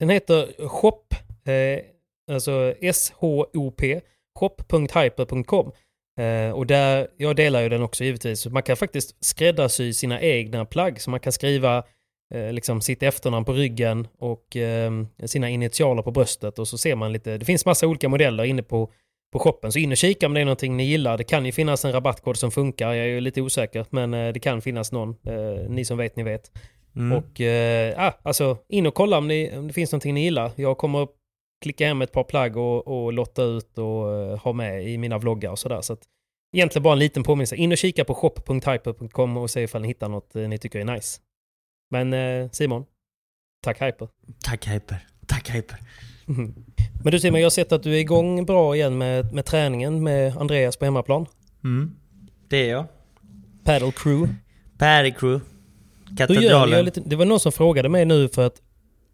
[0.00, 1.02] Den heter shop,
[1.46, 4.00] eh, alltså S-H-O-P,
[4.38, 5.72] shop.hyper.com.
[6.20, 8.40] Eh, och där, jag delar ju den också givetvis.
[8.40, 11.00] Så man kan faktiskt skräddarsy sina egna plagg.
[11.00, 11.82] Så man kan skriva
[12.34, 14.90] eh, liksom sitt efternamn på ryggen och eh,
[15.24, 18.62] sina initialer på bröstet och så ser man lite, det finns massa olika modeller inne
[18.62, 18.90] på,
[19.32, 19.72] på shoppen.
[19.72, 21.18] Så in och kika om det är någonting ni gillar.
[21.18, 24.32] Det kan ju finnas en rabattkod som funkar, jag är ju lite osäker, men eh,
[24.32, 25.16] det kan finnas någon.
[25.26, 26.52] Eh, ni som vet, ni vet.
[26.96, 27.18] Mm.
[27.18, 27.40] Och
[27.96, 30.52] ah, alltså in och kolla om, ni, om det finns någonting ni gillar.
[30.56, 31.08] Jag kommer
[31.62, 35.18] klicka hem ett par plagg och, och lotta ut och eh, ha med i mina
[35.18, 35.80] vloggar och sådär.
[35.80, 36.02] Så att,
[36.56, 37.56] egentligen bara en liten påminnelse.
[37.56, 41.20] In och kika på shop.hyper.com och se ifall ni hittar något ni tycker är nice.
[41.90, 42.84] Men eh, Simon,
[43.64, 44.08] tack Hyper.
[44.44, 45.06] Tack Hyper.
[45.26, 45.78] Tack Hyper.
[47.04, 50.02] Men du Simon, jag har sett att du är igång bra igen med, med träningen
[50.02, 51.26] med Andreas på hemmaplan.
[51.64, 51.96] Mm.
[52.48, 52.86] Det är jag.
[53.64, 54.34] Paddle Crew.
[54.78, 55.44] Paddy Crew.
[56.18, 56.84] Katedralen.
[56.84, 58.62] Lite, det var någon som frågade mig nu för att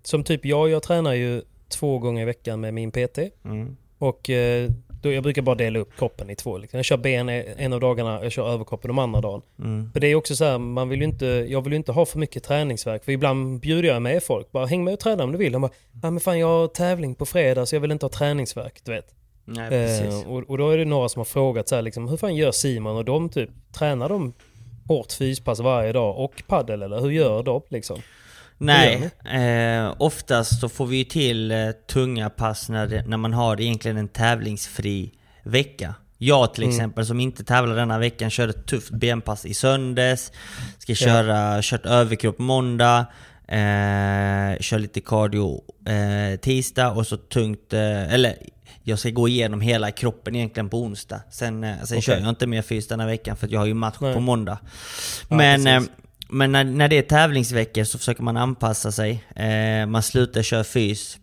[0.03, 3.19] som typ jag, jag tränar ju två gånger i veckan med min PT.
[3.45, 3.77] Mm.
[3.99, 4.71] Och eh,
[5.03, 6.59] då jag brukar bara dela upp kroppen i två.
[6.59, 6.79] Liksom.
[6.79, 9.43] Jag kör ben en av dagarna, jag kör överkroppen de andra dagen.
[9.59, 9.93] Mm.
[9.93, 12.19] För det är också så här, man vill inte, jag vill ju inte ha för
[12.19, 13.05] mycket träningsverk.
[13.05, 15.53] För ibland bjuder jag med folk, bara häng med och träna om du vill.
[15.53, 15.73] De bara,
[16.03, 18.93] ja men fan jag har tävling på fredag så jag vill inte ha träningsverk, du
[18.93, 19.15] vet.
[19.45, 20.25] Nej, precis.
[20.25, 22.37] Eh, och, och då är det några som har frågat så här, liksom, hur fan
[22.37, 24.33] gör Simon och de typ, tränar de
[24.89, 27.99] hårt fyspass varje dag och paddel eller hur gör de liksom?
[28.59, 33.33] Nej, eh, oftast så får vi ju till eh, tunga pass när, det, när man
[33.33, 35.95] har egentligen en tävlingsfri vecka.
[36.19, 36.77] Jag till Mm.
[36.77, 40.33] exempel som inte tävlar denna veckan körde ett tufft benpass i söndags.
[40.79, 43.07] Ska köra, kört överkropp måndag.
[43.49, 48.37] Eh, kör lite cardio eh, tisdag och så tungt, eh, eller
[48.83, 51.21] jag ska gå igenom hela kroppen egentligen på onsdag.
[51.31, 52.03] Sen, eh, sen Okej.
[52.03, 54.15] kör jag inte mer fys denna veckan för att jag har ju match Nej.
[54.15, 54.59] på måndag.
[55.29, 55.89] Ja, Men.
[56.29, 59.25] Men när, när det är tävlingsveckor så försöker man anpassa sig.
[59.37, 61.19] Eh, man slutar köra fys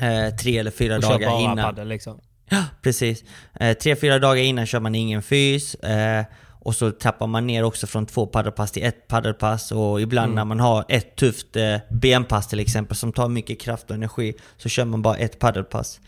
[0.00, 1.56] eh, tre eller fyra Och kör dagar bara innan.
[1.58, 2.20] paddel liksom.
[2.50, 3.24] Ja, precis.
[3.60, 5.74] Eh, tre, fyra dagar innan kör man ingen fys.
[5.74, 6.24] Eh,
[6.64, 9.72] och så trappar man ner också från två paddelpass till ett paddelpass.
[9.72, 10.34] Och ibland Mm.
[10.36, 14.34] när man har ett tufft eh, benpass till exempel som tar mycket kraft och energi
[14.56, 16.00] så kör man bara ett paddelpass.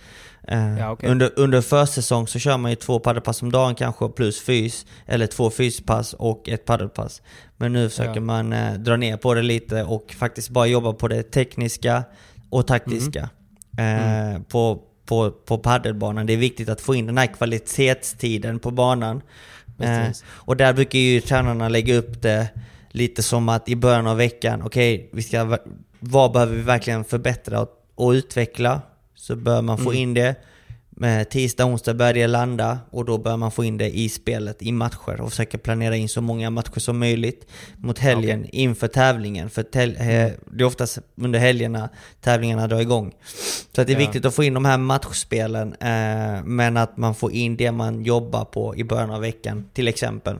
[0.49, 1.11] Eh, Ja, okej.
[1.11, 4.87] under, under försäsong så kör man ju två paddelpass om dagen kanske plus fys.
[5.07, 7.23] Eller två fyspass och ett paddelpass.
[7.57, 8.21] Men nu försöker Ja.
[8.21, 12.05] man eh, dra ner på det lite och faktiskt bara jobba på det tekniska
[12.51, 13.29] och taktiska.
[13.79, 14.35] Mm.
[14.35, 16.27] Eh, på, på, på paddelbanan.
[16.27, 19.21] Det är viktigt att få in den här kvalitetstiden på banan.
[19.81, 22.49] Eh, och där brukar ju tränarna lägga upp det
[22.91, 25.59] lite som att i början av veckan, okej, vi ska, va-
[26.01, 28.81] vad behöver vi verkligen förbättra och, och utveckla?
[29.15, 30.03] Så bör man få Mm.
[30.03, 30.35] in det.
[30.99, 34.63] Med tisdag, onsdag börjar det landa och då bör man få in det i spelet,
[34.63, 39.51] i matcher och försöka planera in så många matcher som möjligt mot helgen inför tävlingen.
[39.51, 41.89] För tel- eh, det är oftast under helgerna
[42.21, 43.13] tävlingarna drar igång.
[43.75, 43.99] Så att det är Ja.
[43.99, 48.05] viktigt att få in de här matchspelen, eh, men att man får in det man
[48.05, 50.37] jobbar på i början av veckan, till exempel.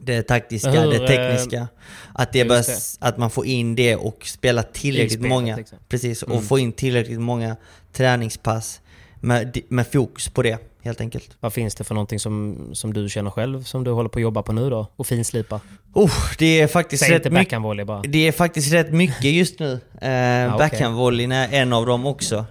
[0.00, 1.68] Det taktiska, hur, det tekniska.
[2.14, 2.96] Att, det bör, det.
[3.00, 5.78] att man får in det och spela tillräckligt spelet, många, liksom.
[5.88, 6.42] precis, och Mm.
[6.42, 7.56] få in tillräckligt många
[7.92, 8.80] träningspass
[9.26, 11.36] med, med fokus på det, helt enkelt.
[11.40, 14.22] Vad finns det för någonting som, som du känner själv som du håller på att
[14.22, 14.86] jobba på nu då?
[14.96, 15.60] Och finslipa?
[15.92, 17.32] Oh, det är faktiskt Säg rätt mycket.
[17.32, 18.02] backhandvolley bara.
[18.02, 19.80] Det är faktiskt rätt mycket just nu.
[20.00, 20.56] Eh.
[20.58, 22.46] Backhandvolleyn är en av dem också.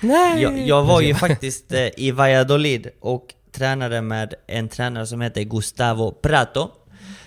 [0.38, 5.42] jag, jag var ju faktiskt eh, i Valladolid och tränade med en tränare som heter
[5.42, 6.70] Gustavo Prato.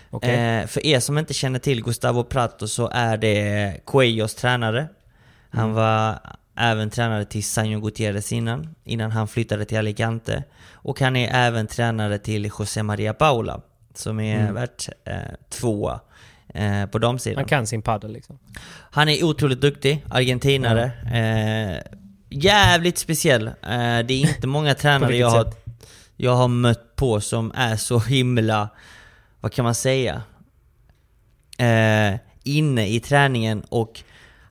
[0.09, 0.59] Okej.
[0.59, 4.87] Eh, för er som inte känner till Gustavo Prato så är det Coelhos tränare.
[5.49, 5.75] Han Mm.
[5.75, 6.19] var
[6.55, 10.43] även tränare till Sanjo Gutierrez innan, innan han flyttade till Alicante.
[10.71, 13.61] Och han är även tränare till José Maria Paula,
[13.93, 14.53] som är Mm.
[14.53, 15.15] värt eh,
[15.49, 15.99] tvåa
[16.53, 17.37] eh, på damsidan.
[17.37, 18.39] Han kan sin paddel liksom.
[18.91, 20.91] Han är otroligt duktig, argentinare.
[21.13, 21.99] Eh,
[22.29, 23.47] jävligt speciell.
[23.47, 23.53] Eh,
[24.05, 25.53] det är inte många tränare jag har,
[26.15, 28.69] jag har mött på som är så himla,
[29.39, 30.21] vad kan man säga?
[31.57, 34.03] Eh, inne i träningen och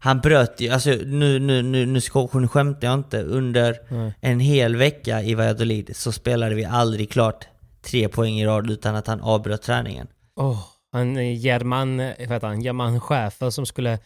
[0.04, 2.00] han bröt ju, alltså nu, nu, nu, nu,
[2.48, 3.22] skämtar jag inte.
[3.22, 4.14] Under Nej.
[4.20, 7.46] en hel vecka i Valladolid så spelade vi aldrig klart
[7.82, 10.06] tre poäng i rad utan att han avbröt träningen.
[10.36, 10.58] Oh,
[10.92, 13.98] han är German, vad han, German Schäfer som skulle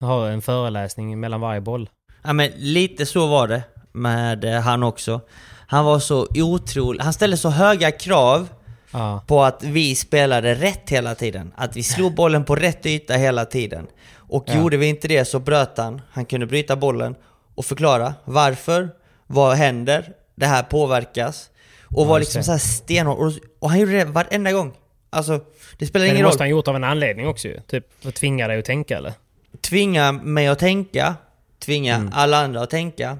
[0.00, 1.90] ha en föreläsning mellan varje boll.
[2.22, 3.62] Ja men lite så var det
[3.92, 5.20] med eh, han också.
[5.66, 8.48] Han var så otrolig, han ställde så höga krav
[8.92, 9.24] Ja.
[9.26, 11.52] på att vi spelade rätt hela tiden.
[11.56, 13.86] Att vi slog bollen på rätt yta hela tiden.
[14.30, 14.54] Och Ja.
[14.54, 16.00] gjorde vi inte det så bröt han.
[16.10, 17.14] Han kunde bryta bollen
[17.54, 18.88] och förklara varför,
[19.26, 21.50] vad händer, det här påverkas.
[21.84, 22.44] Och Ja, var liksom det.
[22.44, 23.18] så här stenhård.
[23.18, 24.72] Och, och han gjorde det varenda gång.
[25.10, 25.40] Alltså,
[25.78, 26.28] det spelar Men det ingen roll.
[26.28, 27.60] måste han gjort av en anledning också ju.
[27.60, 29.12] Typ att tvinga dig att tänka eller?
[29.60, 31.14] tvinga mig att tänka,
[31.58, 32.10] tvinga Mm.
[32.14, 33.18] alla andra att tänka.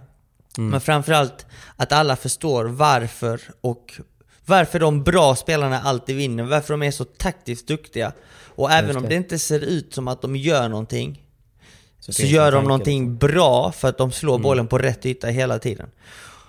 [0.56, 1.46] Men framförallt
[1.76, 3.92] att alla förstår varför och
[4.46, 8.12] varför de bra spelarna alltid vinner, varför de är så taktiskt duktiga.
[8.60, 9.14] Och även om det.
[9.14, 11.22] inte ser ut som att de gör någonting
[12.00, 14.42] så, det gör de någonting bra för att de slår Mm.
[14.42, 15.90] bollen på rätt yta hela tiden.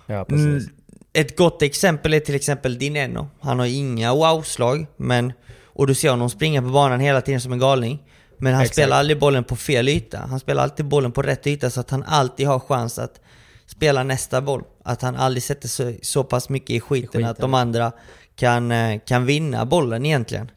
[0.06, 0.46] Ja, precis.
[0.46, 0.70] Mm,
[1.14, 3.28] ett gott exempel är till exempel Dineno.
[3.40, 5.34] Han har inga wow-slag, men...
[5.74, 8.00] Och du ser honom springa på banan hela tiden som en galning.
[8.38, 8.76] Men han Exakt.
[8.76, 10.18] spelar aldrig bollen på fel yta.
[10.18, 13.22] Han spelar alltid bollen på rätt yta så att han alltid har chans att
[13.66, 14.64] spela nästa boll.
[14.84, 17.26] Att han aldrig sätter sig så pass mycket i skiten, skiten.
[17.26, 17.92] att de andra
[18.36, 20.52] kan, eh, kan vinna bollen egentligen.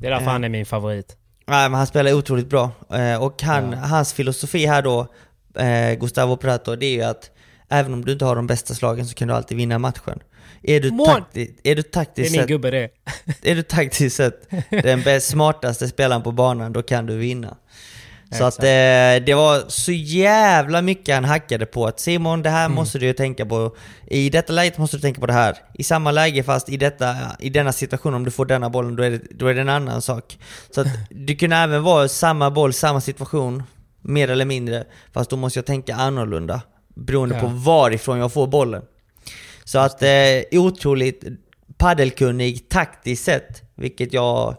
[0.00, 1.16] Det är därför han är min favorit.
[1.46, 2.70] Nej, men han spelar otroligt bra.
[2.92, 5.06] Eh, och han, hans filosofi här då,
[5.58, 7.30] eh, Gustavo Prato, det är ju att
[7.68, 10.18] även om du inte har de bästa slagen så kan du alltid vinna matchen.
[10.62, 12.88] Är du, takti- är du taktiskt sett, gubbe det.
[13.42, 17.56] är du taktiskt sett den bäst, smartaste spelaren på banan, då kan du vinna.
[18.32, 18.64] Så att Exakt.
[18.64, 22.74] eh, det var så jävla mycket han hackade på att Simon, det här Mm.
[22.76, 23.76] måste du ju tänka på.
[24.06, 25.56] I detta läget måste du tänka på det här.
[25.74, 29.02] I samma läge fast i, detta, i denna situation, om du får denna bollen, då
[29.02, 30.38] är det, då är det en annan sak.
[30.74, 33.62] Så att det kunde även vara samma boll, samma situation,
[34.00, 34.84] mer eller mindre.
[35.12, 36.60] Fast då måste jag tänka annorlunda.
[36.94, 37.40] Beroende Ja.
[37.40, 38.82] på varifrån jag får bollen.
[39.64, 40.08] Så att eh,
[40.52, 41.24] otroligt
[41.78, 44.56] paddelkunnig taktiskt sett, vilket jag,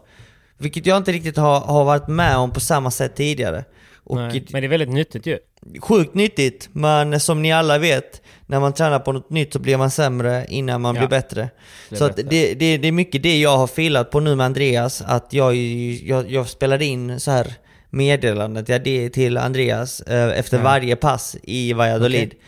[0.64, 3.64] vilket jag inte riktigt har, har varit med om på samma sätt tidigare.
[4.10, 5.38] Nej, men det är väldigt nyttigt ju.
[5.80, 9.76] sjukt nyttigt, men som ni alla vet, när man tränar på något nytt så blir
[9.76, 11.00] man sämre innan man Ja.
[11.00, 11.48] blir bättre.
[11.88, 12.22] Blir så bättre.
[12.22, 15.54] det, det, det är mycket det jag har filat på nu med Andreas, att jag,
[15.56, 17.54] jag, jag spelade in så här
[17.90, 20.62] meddelandet jag det till Andreas eh, efter Ja.
[20.64, 22.28] varje pass i Valladolid.
[22.28, 22.38] Okej.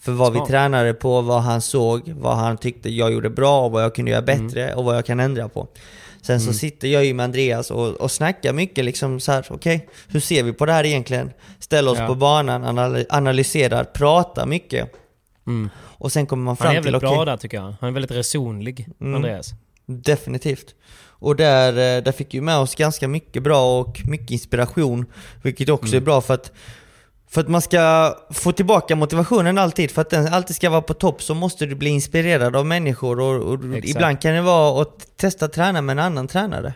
[0.00, 0.48] För vad Smart.
[0.48, 3.94] vi tränade på, vad han såg, vad han tyckte jag gjorde bra och vad jag
[3.94, 4.46] kunde göra Mm.
[4.46, 5.68] bättre och vad jag kan ändra på.
[6.26, 9.88] Sen så sitter jag ju med Andreas och, och snackar mycket liksom så här, okej,
[10.08, 11.30] hur ser vi på det här egentligen?
[11.58, 12.06] Ställer oss Ja.
[12.06, 14.92] på banan, anal- analyserar, pratar mycket.
[15.46, 15.70] Mm.
[15.78, 17.74] Och sen kommer man Han är fram till, väldigt okej, bra där tycker jag.
[17.80, 19.14] Han är väldigt resonlig, Mm.
[19.14, 19.50] Andreas.
[19.86, 20.74] definitivt.
[21.18, 25.06] Och där, eh, där fick vi med oss ganska mycket bra och mycket inspiration,
[25.42, 26.02] vilket också Mm.
[26.02, 26.52] är bra för att
[27.30, 30.94] för att man ska få tillbaka motivationen alltid, för att den alltid ska vara på
[30.94, 35.16] topp så måste du bli inspirerad av människor och, och ibland kan det vara att
[35.16, 36.74] testa träna med en annan tränare.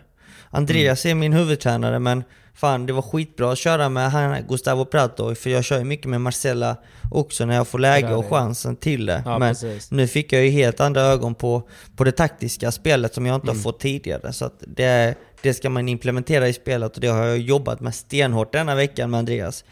[0.51, 1.17] Andreas Mm.
[1.17, 2.25] är min huvudtränare men
[2.55, 6.07] fan det var skitbra att köra med han, Gustavo Prato för jag kör ju mycket
[6.07, 6.77] med Marcella
[7.11, 9.23] också när jag får läge och chansen till det.
[9.25, 9.91] Ja, men precis.
[9.91, 11.63] nu fick jag ju helt andra ögon på,
[11.97, 13.57] på det taktiska spelet som jag inte Mm.
[13.57, 14.33] har fått tidigare.
[14.33, 17.95] Så att det, det ska man implementera i spelet och det har jag jobbat med
[17.95, 19.65] stenhårt denna veckan med Andreas.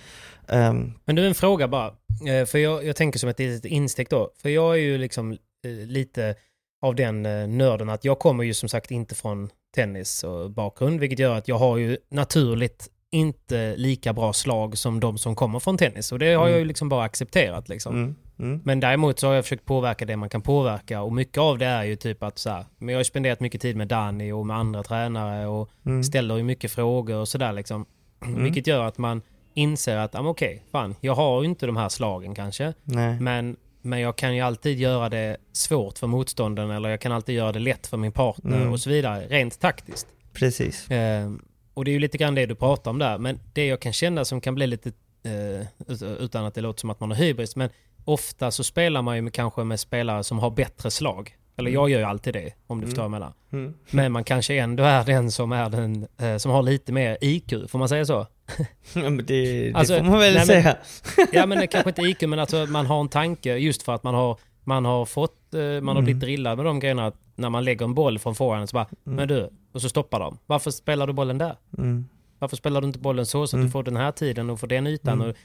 [0.49, 1.87] Ehm, Men du, en fråga bara.
[2.29, 4.31] Eh, För jag, jag tänker som ett litet instick då.
[4.43, 6.35] För jag är ju liksom eh, lite
[6.83, 11.01] av den eh, nörden att jag kommer ju som sagt inte från tennis och bakgrund,
[11.01, 15.59] vilket gör att jag har ju naturligt inte lika bra slag som de som kommer
[15.59, 16.13] från tennis.
[16.13, 17.95] Och det har jag ju liksom bara accepterat liksom.
[17.95, 21.39] mm, mm, Men däremot så har jag försökt påverka det man kan påverka och mycket
[21.39, 23.89] av det är ju typ att så här, men jag har spenderat mycket tid med
[23.89, 27.87] Danny och med andra tränare och mm, ställer ju mycket frågor och sådär liksom.
[28.27, 28.45] Mm.
[28.45, 29.23] Vilket gör att man
[29.59, 32.73] inser att, ah, okej, fan, jag har ju inte de här slagen kanske.
[32.85, 33.21] nej.
[33.21, 37.35] Men, men jag kan ju alltid göra det svårt för motståndaren eller jag kan alltid
[37.35, 38.73] göra det lätt för min partner Mm.
[38.73, 40.07] och så vidare, rent taktiskt.
[40.33, 40.91] Precis.
[40.91, 41.31] Eh,
[41.75, 43.19] och det är ju lite grann det du pratar om där.
[43.19, 44.89] Men det jag kan känna som kan bli lite,
[45.25, 47.71] eh, ut- utan att det låter som att man har hybris, men
[48.05, 51.35] ofta så spelar man ju med, kanske med spelare som har bättre slag.
[51.59, 53.33] Eller jag gör ju alltid det, om du förstår vad jag menar.
[53.53, 53.75] Mm.
[53.91, 57.53] Men man kanske ändå är den som, är den, eh, som har lite mer IQ,
[57.69, 58.27] får man säga så?
[58.95, 60.77] Ja, men det, det Alltså, får man väl nej, men- säga.
[61.33, 64.03] Ja men det kanske inte IQ, men alltså man har en tanke just för att
[64.03, 67.51] man har, man har fått, eh, man har blivit drillad med de grejerna att när
[67.51, 70.39] man lägger en boll från forehanden så bara, men du, och så stoppar de.
[70.47, 71.57] Varför spelar du bollen där?
[71.79, 72.09] Mm.
[72.39, 74.67] Varför spelar du inte bollen så så att du får den här tiden och får
[74.67, 75.15] den ytan?
[75.15, 75.31] Mm.
[75.31, 75.37] Och,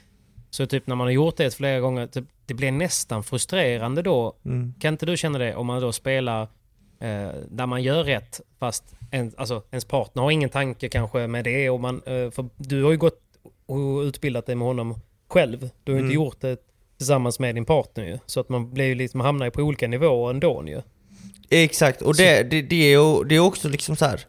[0.54, 4.36] så typ när man har gjort det flera gånger, typ, det blir nästan frustrerande då.
[4.44, 4.74] Mm.
[4.80, 6.42] Kan inte du känna det om man då spelar
[7.00, 11.44] eh, där man gör rätt fast en, alltså, ens partner har ingen tanke kanske med
[11.44, 13.20] det och man, eh, för du har ju gått
[13.66, 14.94] och utbildat dig med honom
[15.28, 15.70] själv.
[15.84, 16.24] Du har ju inte Mm.
[16.24, 16.58] gjort det
[16.98, 18.18] tillsammans med din partner ju.
[18.26, 20.82] Så att man blir ju liksom, man hamnar ju på olika nivåer ändå ju.
[21.50, 24.20] Exakt, och det, det, det, är ju, det är också liksom så här.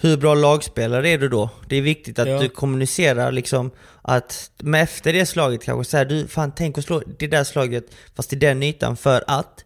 [0.00, 1.50] Hur bra lagspelare är du då?
[1.68, 2.40] Det är viktigt att Ja.
[2.40, 3.70] du kommunicerar liksom
[4.02, 7.84] att med efter det slaget kanske här, du fan tänk att slå det där slaget
[8.14, 9.64] fast i den ytan för att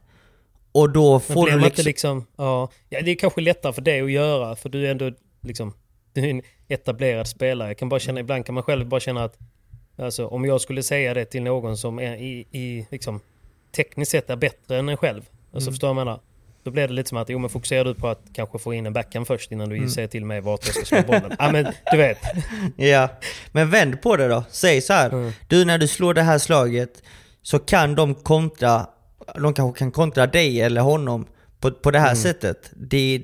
[0.73, 1.85] och då Men får du liksom...
[1.85, 5.11] liksom, ja, ja, det är kanske lättare för dig att göra för du är ändå
[5.43, 5.75] liksom,
[6.13, 7.69] du är en etablerad spelare.
[7.69, 9.39] Jag kan bara känna, ibland kan man själv bara känna att,
[9.99, 13.21] alltså om jag skulle säga det till någon som är i, i liksom,
[13.77, 15.23] tekniskt sett är bättre än en själv,
[15.53, 15.73] alltså Mm.
[15.73, 16.21] förstår du vad jag menar?
[16.67, 18.87] Då blir det lite som att, jo men fokuserar du på att kanske få in
[18.87, 19.89] en backhand först innan du Mm.
[19.91, 21.33] säger till mig vart jag ska slå bollen.
[21.39, 22.19] ja men du vet.
[22.77, 23.09] Ja,
[23.53, 24.45] men vänd på det då.
[24.51, 25.11] Säg så här.
[25.11, 25.33] Mm.
[25.49, 27.03] Du när du slår det här slaget
[27.43, 28.87] så kan de kontra,
[29.35, 31.27] de kanske kan kontra dig eller honom
[31.61, 32.17] på, på det här Mm.
[32.17, 32.71] sättet.
[32.77, 33.23] Det,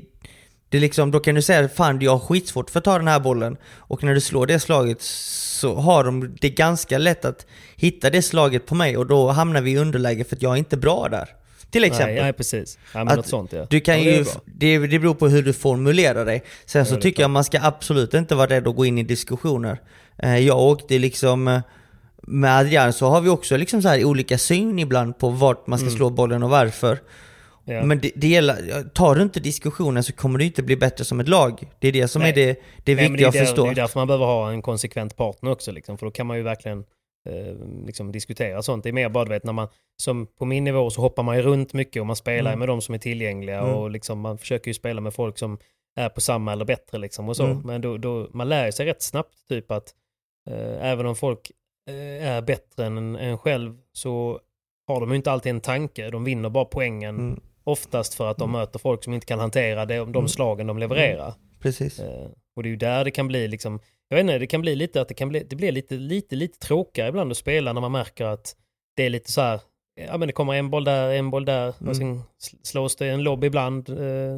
[0.68, 3.20] Det liksom, då kan du säga fan jag har skitsvårt för att ta den här
[3.20, 3.56] bollen.
[3.76, 8.22] Och när du slår det slaget så har de det ganska lätt att hitta det
[8.22, 11.08] slaget på mig och då hamnar vi i underläge för att jag är inte bra
[11.08, 11.28] där.
[11.70, 12.14] Till exempel.
[12.14, 12.78] Nej, nej precis.
[12.94, 13.66] Ja, men Att sånt ja.
[13.70, 16.42] Du kan ja, det ju, det, det beror på hur du formulerar dig.
[16.66, 17.22] Sen så tycker bra.
[17.22, 19.78] jag man ska absolut inte vara rädd att gå in i diskussioner.
[20.18, 21.60] Eh, Jag åkte liksom eh,
[22.22, 25.78] med Adrian så har vi också liksom så här olika syn ibland på vart man
[25.78, 26.90] ska slå bollen och varför.
[26.92, 27.02] Mm.
[27.78, 27.84] Ja.
[27.84, 31.20] Men det, det gäller, tar du inte diskussionen så kommer du inte bli bättre som
[31.20, 31.68] ett lag.
[31.78, 32.30] Det är det som Nej.
[32.30, 33.64] är det, det Nej, viktiga att det är där- förstå.
[33.64, 35.72] Det är därför man behöver ha en konsekvent partner också.
[35.72, 36.84] Liksom, för då kan man ju verkligen
[37.28, 38.82] eh, liksom diskutera sånt.
[38.82, 41.36] Det är mer bara du vet när man, som på min nivå så hoppar man
[41.36, 42.58] ju runt mycket och man spelar Mm.
[42.58, 43.74] med de som är tillgängliga Mm.
[43.74, 45.58] och liksom, man försöker ju spela med folk som
[45.96, 47.44] är på samma eller bättre liksom och så.
[47.44, 47.58] Mm.
[47.64, 49.94] Men då, då, man lär sig rätt snabbt typ att
[50.50, 51.50] eh, även om folk
[51.88, 54.40] eh, är bättre än en själv så
[54.88, 56.10] har de ju inte alltid en tanke.
[56.10, 59.86] De vinner bara poängen Mm, oftast för att de möter folk som inte kan hantera
[59.86, 60.28] det, de Mm.
[60.28, 61.34] slagen de levererar.
[61.60, 62.00] precis.
[62.56, 64.74] Och det är ju där det kan bli liksom, jag vet inte, det kan bli
[64.76, 67.80] lite att det kan bli, det blir lite, lite, lite tråkigare ibland att spela när
[67.80, 68.56] man märker att
[68.96, 69.60] det är lite så här,
[70.06, 71.88] ja men det kommer en boll där, en boll där Mm.
[71.90, 73.88] och sen sl- slås det en lobb ibland.
[73.88, 74.34] Eh,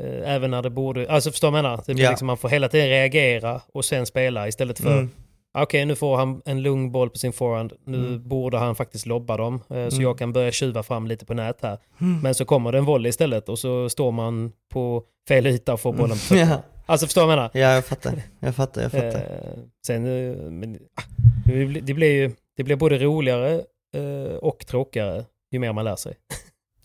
[0.00, 1.82] eh, även när det borde, alltså förstår du vad jag menar?
[1.86, 2.10] Det blir Ja.
[2.10, 5.10] liksom, man får hela tiden reagera och sen spela istället för, Mm,
[5.58, 8.28] okej nu får han en lugn boll på sin forehand, nu Mm.
[8.28, 10.00] borde han faktiskt lobba dem, eh, så Mm.
[10.02, 11.78] jag kan börja tjuva fram lite på nät här.
[12.00, 12.20] Mm.
[12.20, 15.80] Men så kommer det en volley istället och så står man på fel yta och
[15.80, 16.62] får bollen på fötterna.
[16.88, 17.50] Alltså förstår du vad jag menar?
[17.54, 18.22] Ja, jag fattar.
[18.40, 19.18] Jag fattar, jag fattar.
[19.20, 21.02] Eh, sen, eh, men, ah,
[21.44, 23.62] det, blir, det blir ju det blir både roligare
[23.94, 26.14] eh, och tråkigare ju mer man lär sig.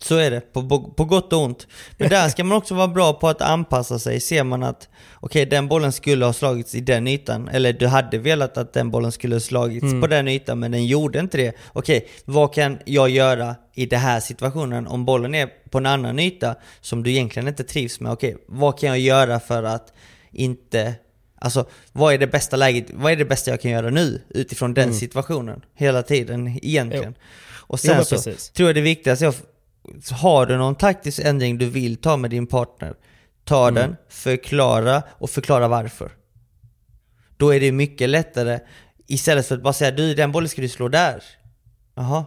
[0.04, 1.66] Så är det, på, på, gott och ont.
[1.98, 4.20] Men där ska man också vara bra på att anpassa sig.
[4.20, 4.88] Ser man att
[5.20, 8.90] okej, den bollen skulle ha slagits i den ytan, eller du hade velat att den
[8.90, 10.00] bollen skulle ha slagits Mm.
[10.00, 11.52] på den ytan, men den gjorde inte det.
[11.72, 16.18] Okej, vad kan jag göra i den här situationen om bollen är på en annan
[16.18, 18.12] yta som du egentligen inte trivs med?
[18.12, 19.92] Okej, vad kan jag göra för att
[20.32, 20.94] inte
[21.38, 22.86] Alltså, vad är det bästa läget?
[22.94, 24.94] Vad är det bästa jag kan göra nu utifrån den Mm.
[24.96, 25.62] situationen?
[25.74, 27.14] Hela tiden egentligen.
[27.66, 28.50] Och Jo, sen men så precis.
[28.50, 29.42] tror jag det viktigaste är att
[30.14, 32.94] har du någon taktisk ändring du vill ta med din partner,
[33.44, 33.74] ta Mm.
[33.74, 36.12] den, förklara och förklara varför.
[37.36, 38.60] Då är det mycket lättare
[39.06, 41.22] istället för att bara säga du den bollen ska du slå där.
[41.94, 42.24] Jaha,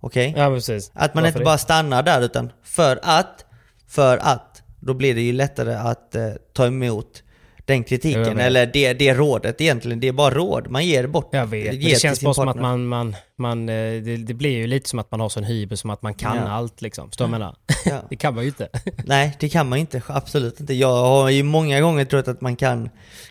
[0.00, 0.34] okej.
[0.36, 0.90] Ja, precis.
[0.94, 3.44] Att man Varför inte bara stannar där utan för att,
[3.88, 4.62] för att.
[4.80, 7.22] Då blir det ju lättare att eh, ta emot
[7.70, 10.00] den kritiken, eller det, det rådet egentligen.
[10.00, 11.28] Det är bara råd, man ger bort.
[11.32, 12.62] Jag vet, ger det känns bara som att partner.
[12.76, 15.80] man, man, man eh, det, det blir ju lite som att man har sån hybris
[15.80, 16.48] som att man kan Ja.
[16.48, 17.08] allt liksom.
[17.08, 17.56] Förstår du menar?
[17.84, 17.98] Ja.
[18.10, 18.68] Det kan man ju inte.
[19.04, 20.02] Nej, det kan man inte.
[20.06, 20.74] Absolut inte.
[20.74, 22.90] Jag har ju många gånger trott att man kan,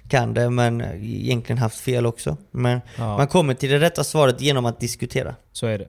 [0.09, 2.37] kan det, men egentligen haft fel också.
[2.51, 3.17] Men Ja.
[3.17, 5.35] man kommer till det rätta svaret genom att diskutera.
[5.51, 5.87] Så är det.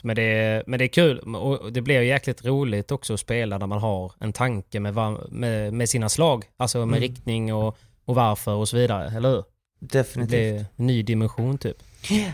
[0.00, 3.14] Så Men det, är, men det är kul och det blir ju jäkligt roligt också
[3.14, 6.44] att spela när man har en tanke med, vad- med, med sina slag.
[6.56, 7.00] Alltså med Mm.
[7.00, 9.44] riktning och, och varför och så vidare, eller hur?
[9.80, 10.30] Det Definitivt.
[10.30, 11.76] blir en ny dimension typ.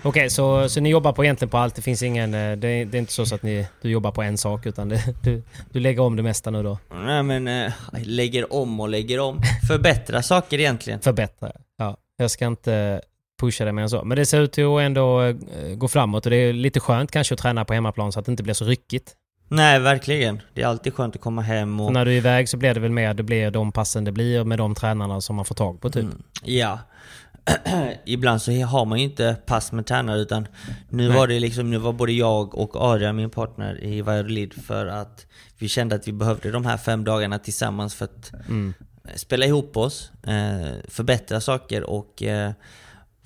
[0.03, 1.75] Okej, så, så ni jobbar på egentligen på allt.
[1.75, 2.35] Det finns ingen...
[2.35, 4.89] eh, Det är, det är inte så att ni, du jobbar på en sak utan
[4.89, 5.43] det, du,
[5.73, 6.79] du lägger om det mesta nu då.
[6.95, 9.41] Nej men, äh, lägger om och lägger om.
[9.69, 11.01] Förbättra saker egentligen.
[11.01, 11.53] Förbättra.
[11.79, 13.01] Ja, jag ska inte
[13.41, 14.05] pusha det mer än så.
[14.05, 15.35] Men det ser ut att ändå eh,
[15.77, 18.31] gå framåt och det är lite skönt kanske att träna på hemmaplan så att det
[18.31, 19.15] inte blir så ryckigt.
[19.49, 20.41] Nej, verkligen.
[20.55, 21.89] Det är alltid skönt att komma hem och...
[21.89, 24.13] För när du är iväg så blir det väl mer, det blir de passen det
[24.13, 26.03] blir med de tränarna som man får tag på typ.
[26.05, 26.79] Mm, ja.
[28.05, 30.47] Ibland så har man ju inte pass med tränare utan
[30.89, 31.17] nu Nej.
[31.17, 35.27] var det liksom, nu var både jag och Adrian, min partner i Valladolid för att
[35.59, 38.75] vi kände att vi behövde de här fem dagarna tillsammans för att Mm.
[39.15, 42.51] spela ihop oss, eh, förbättra saker och eh,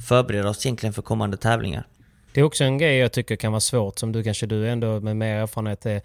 [0.08, 1.86] förbereda oss egentligen för kommande tävlingar.
[2.32, 5.00] Det är också en grej jag tycker kan vara svårt som du kanske du ändå
[5.00, 6.02] med mer erfarenhet är.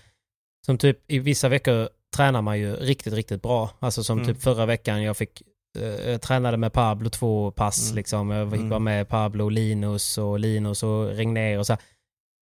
[0.66, 3.70] Som typ i vissa veckor tränar man ju riktigt, riktigt bra.
[3.80, 4.34] Alltså som Mm.
[4.34, 5.42] typ förra veckan jag fick
[5.80, 7.96] eh, jag tränade med Pablo två pass Mm.
[7.96, 8.30] liksom.
[8.32, 8.70] Jag fick Mm.
[8.70, 11.82] vara med Pablo, Linus och Linus och Regner och så här.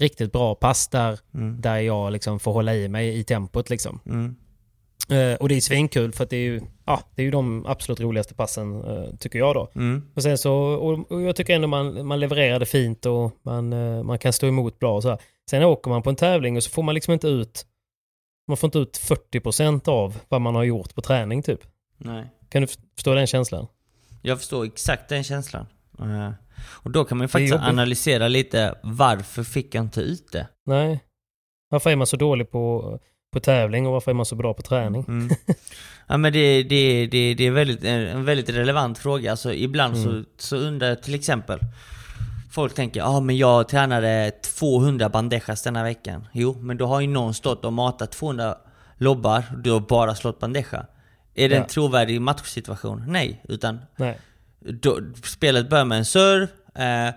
[0.02, 1.62] Riktigt bra pass där, Mm.
[1.62, 4.00] där jag liksom får hålla i mig i tempot liksom.
[5.10, 7.66] Eh, och det är svinkul för att det är ju, ja, det är ju de
[7.66, 9.72] absolut roligaste passen eh, tycker jag då.
[9.76, 10.12] Mm.
[10.16, 14.04] Och sen så, och, och jag tycker ändå man, man levererade fint och man, eh,
[14.04, 15.20] man kan stå emot bra och så här.
[15.50, 17.66] Sen åker man på en tävling och så får man liksom inte ut,
[18.48, 19.00] man får inte ut
[19.34, 21.60] 40% av vad man har gjort på träning typ.
[21.98, 22.26] Nej.
[22.50, 23.68] Kan du förstå den känslan?
[24.22, 25.66] Jag förstår exakt den känslan.
[26.66, 30.48] Och då kan man ju Det faktiskt analysera lite, varför fick jag inte ut det?
[30.66, 31.04] Nej.
[31.70, 33.00] Varför är man så dålig på,
[33.34, 35.06] på tävling och varför är man så bra på träning?
[35.08, 35.36] Mm.
[36.08, 39.32] Ja men det, det, det, det är väldigt, en väldigt relevant fråga.
[39.32, 40.04] Alltså ibland Mm.
[40.04, 41.60] så, så undrar jag till exempel
[42.52, 46.28] Folk tänker ja ah, men jag tränade 200 bandejas denna veckan.
[46.32, 48.58] Jo, men då har ju någon stått och matat 200
[48.98, 50.86] lobbar, du har bara slått bandeja.
[51.36, 51.62] Är det Ja.
[51.62, 53.04] en trovärdig matchsituation?
[53.08, 54.18] Nej, utan Nej.
[54.60, 57.14] då, spelet börjar med en serve, eh,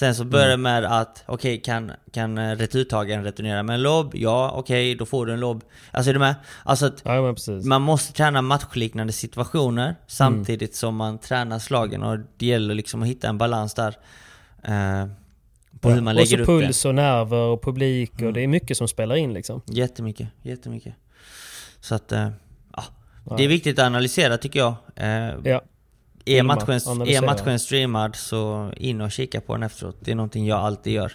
[0.00, 0.58] sen så börjar Mm.
[0.58, 4.10] det med att okej, kan, kan eh, returtagaren returnera med en lobb?
[4.14, 5.64] Ja, okej, då får du en lobb.
[5.90, 6.34] Alltså är du med?
[6.64, 7.34] Alltså att Ja,
[7.64, 13.08] man måste träna matchliknande situationer samtidigt som man tränar slagen och det gäller liksom att
[13.08, 13.94] hitta en balans där.
[14.62, 15.06] Eh,
[15.80, 16.52] på hur man och så lägger upp det.
[16.52, 16.66] Mm.
[16.66, 19.62] puls och nerver och publik och det är mycket som spelar in liksom.
[19.66, 20.94] Jättemycket, jättemycket.
[21.80, 22.28] Så att, eh,
[22.76, 22.84] ja.
[23.26, 23.36] Ja.
[23.36, 24.74] Det är viktigt att analysera tycker jag.
[24.96, 25.62] Eh, Ja.
[26.24, 26.72] Är, matchen,
[27.08, 29.96] är matchen streamad så in och kika på den efteråt.
[30.00, 31.12] Det är någonting jag alltid gör.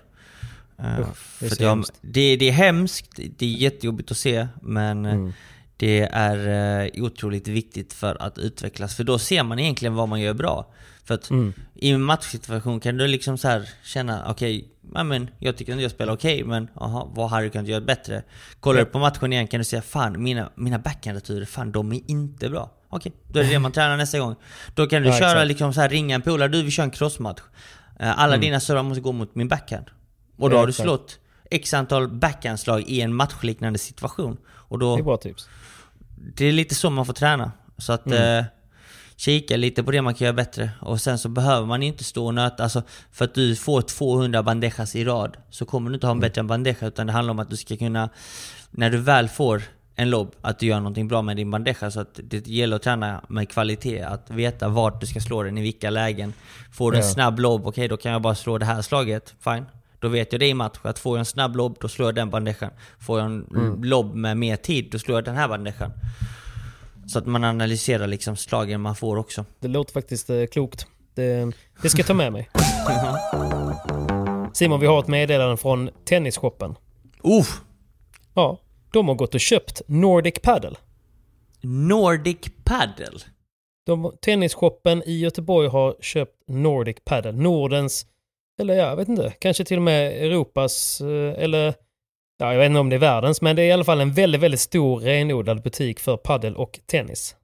[0.99, 5.13] Usch, det är jag, det, det är hemskt, det är jättejobbigt att se, men eh,
[5.13, 5.33] Mm.
[5.77, 6.47] det är
[6.95, 8.95] eh, otroligt viktigt för att utvecklas.
[8.95, 10.71] För då ser man egentligen vad man gör bra.
[11.05, 11.53] För att Mm.
[11.75, 15.91] i en matchsituation kan du liksom så här känna, okej, men jag tycker att jag
[15.91, 18.23] spelar okej, men aha, vad hade du kunnat göra bättre?
[18.59, 22.01] Kollar du på matchen igen kan du säga, fan mina, mina backhandreturer, fan de är
[22.07, 22.71] inte bra.
[22.95, 24.35] Okej, då är det det man tränar nästa gång.
[24.75, 25.47] Då kan du Ja, köra exakt.
[25.47, 27.41] liksom så här, ringa en polare, du vi kör en crossmatch.
[27.99, 29.85] Eh, Alla dina servar måste gå mot min backhand.
[30.37, 30.83] Och då Ja, har du exakt.
[30.85, 31.19] slått
[31.51, 34.37] x antal backhandslag i en matchliknande situation.
[34.47, 35.49] Och då, Det är bra tips.
[36.35, 37.51] det är lite så man får träna.
[37.77, 38.39] Så att Mm.
[38.39, 38.45] eh,
[39.17, 40.69] kika lite på det man kan göra bättre.
[40.81, 42.63] Och sen så behöver man inte stå och nöta.
[42.63, 46.23] Alltså, för att du får 200 bandejas i rad så kommer du inte ha Mm.
[46.23, 46.75] en bättre bandeja.
[46.81, 48.09] Utan det handlar om att du ska kunna,
[48.71, 49.61] när du väl får
[49.95, 51.91] en lobb, att du gör någonting bra med din bandeja.
[51.91, 54.01] Så att det gäller att träna med kvalitet.
[54.01, 56.33] Att veta vart du ska slå den, i vilka lägen.
[56.73, 59.35] Får du en snabb lobb, okej då kan jag bara slå det här slaget.
[59.39, 59.65] Fine.
[59.99, 60.77] Då vet jag det i match.
[60.81, 62.71] Att får jag en snabb lobb, då slår jag den bandejan.
[62.99, 63.83] Får jag en Mm.
[63.83, 65.91] lobb med mer tid, då slår jag den här bandejan.
[67.07, 69.45] Så att man analyserar liksom slagen man får också.
[69.59, 70.87] Det låter faktiskt eh, klokt.
[71.13, 72.49] Det, det ska jag ta med mig.
[74.53, 76.75] Simon, vi har ett meddelande från Tennisshoppen.
[77.23, 77.61] Uff!
[78.33, 78.59] Ja,
[78.95, 80.75] de har gått och köpt Nordic Paddle.
[81.61, 83.19] Nordic Paddle.
[83.85, 87.31] De, tennisshoppen i Göteborg har köpt Nordic Paddle.
[87.31, 88.05] Nordens,
[88.59, 91.73] eller ja, jag vet inte, kanske till och med Europas, eh, eller
[92.37, 94.13] ja, jag vet inte om det är världens, men det är i alla fall en
[94.13, 97.35] väldigt, väldigt stor renodlad butik för paddel och tennis.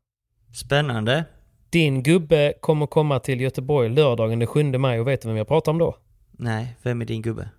[0.55, 1.25] Spännande.
[1.69, 5.47] Din gubbe kommer komma till Göteborg lördagen den 7 maj och vet du vem jag
[5.47, 5.95] pratar om då?
[6.31, 7.49] Nej, vem är din gubbe?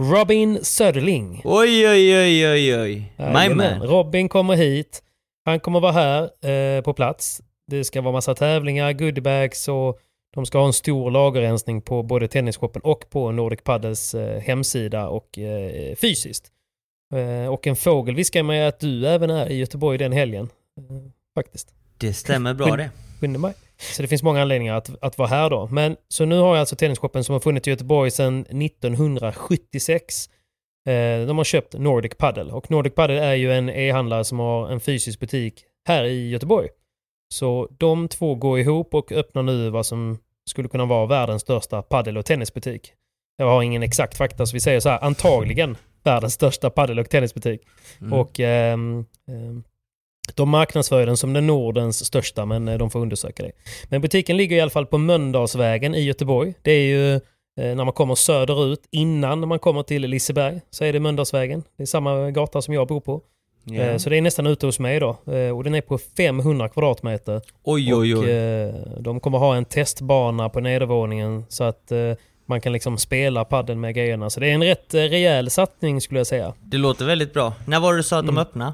[0.00, 1.40] Robin Söderling.
[1.44, 3.12] Oj, oj, oj, oj, oj.
[3.16, 3.82] My man.
[3.82, 5.02] Robin kommer hit.
[5.44, 6.22] Han kommer vara här
[6.76, 7.42] eh, på plats.
[7.66, 9.98] Det ska vara massa tävlingar, goodiebags och
[10.34, 15.08] de ska ha en stor lagerrensning på både Tennisshoppen och på Nordic Paddles eh, hemsida
[15.08, 16.52] och eh, fysiskt.
[17.14, 20.48] Eh, och en fågel viskar mig att du även är i Göteborg den helgen.
[20.78, 20.96] Eh,
[21.34, 21.74] faktiskt.
[21.98, 22.90] Det stämmer bra det.
[23.20, 23.54] 7 maj.
[23.80, 25.68] Så det finns många anledningar att, att vara här då.
[25.70, 30.28] Men så nu har jag alltså Tennisshoppen som har funnits i Göteborg sedan 1976.
[30.88, 34.68] Eh, de har köpt Nordic Paddle och Nordic Paddle är ju en e-handlare som har
[34.68, 36.68] en fysisk butik här i Göteborg.
[37.34, 40.18] Så de två går ihop och öppnar nu vad som
[40.50, 42.92] skulle kunna vara världens största paddel och tennisbutik.
[43.36, 47.10] Jag har ingen exakt fakta så vi säger så här, antagligen världens största paddel och
[47.10, 47.60] tennisbutik.
[48.00, 48.12] Mm.
[48.12, 49.04] Och ehm,
[50.34, 53.52] de marknadsför den som den Nordens största, men eh, de får undersöka det.
[53.88, 56.54] Men butiken ligger i alla fall på Mölndalsvägen i Göteborg.
[56.62, 57.20] Det är ju eh,
[57.76, 61.62] när man kommer söderut, innan man kommer till Liseberg, så är det Mölndalsvägen.
[61.76, 63.20] Det är samma gata som jag bor på.
[63.74, 65.32] Eh, Så det är nästan ute hos mig då.
[65.32, 67.40] Eh, Och den är på 500 kvadratmeter.
[67.64, 68.30] Oj, oj, Och oj.
[68.30, 71.92] eh, de kommer ha en testbana på nedervåningen så att
[72.46, 74.30] man kan liksom spela padel med grejerna.
[74.30, 76.54] Så det är en rätt rejäl satsning skulle jag säga.
[76.64, 77.52] Det låter väldigt bra.
[77.66, 78.42] När var det du sa att de Mm.
[78.42, 78.72] öppnade?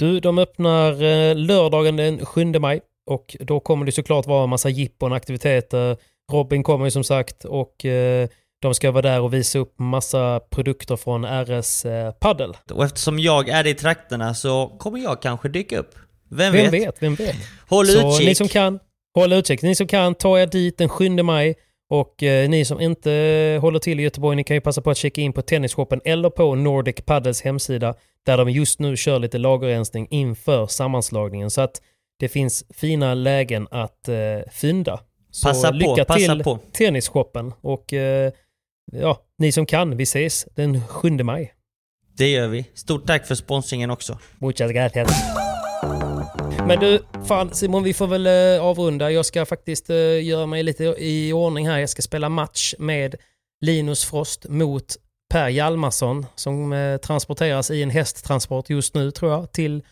[0.00, 4.50] Du, de öppnar eh, lördagen den 7 maj och då kommer det såklart vara en
[4.50, 5.96] massa jippon, aktiviteter.
[6.32, 8.28] Robin kommer ju som sagt och eh,
[8.62, 12.56] de ska vara där och visa upp massa produkter från RS eh, Paddel.
[12.72, 15.94] Och eftersom jag är i trakterna så kommer jag kanske dyka upp.
[16.30, 16.72] Vem, Vem vet?
[16.72, 17.36] vet, vem vet?
[17.68, 18.26] Håll Så utkik.
[18.28, 18.78] ni som kan,
[19.14, 19.62] håll utkik.
[19.62, 21.54] Ni som kan, ta er dit den 7 maj.
[21.90, 23.10] Och eh, ni som inte
[23.60, 26.30] håller till i Göteborg, ni kan ju passa på att checka in på Tennisshoppen eller
[26.30, 27.94] på Nordic Paddles hemsida
[28.26, 31.50] där de just nu kör lite lagerrensning inför sammanslagningen.
[31.50, 31.82] Så att
[32.18, 34.16] det finns fina lägen att eh,
[34.50, 35.00] fynda.
[35.30, 36.58] Så Passa på, lycka passa till på.
[36.72, 38.32] Tennisshoppen och eh,
[38.92, 41.54] ja, ni som kan, vi ses den 7 maj.
[42.16, 42.64] Det gör vi.
[42.74, 44.18] Stort tack för sponsringen också.
[44.38, 45.10] Muchas gracias.
[46.66, 49.10] Men du, fan Simon, vi får väl eh, avrunda.
[49.10, 51.78] Jag ska faktiskt eh, göra mig lite i ordning här.
[51.78, 53.14] Jag ska spela match med
[53.60, 54.96] Linus Frost mot
[55.30, 59.82] Per Hjalmarsson som eh, transporteras i en hästtransport just nu tror jag till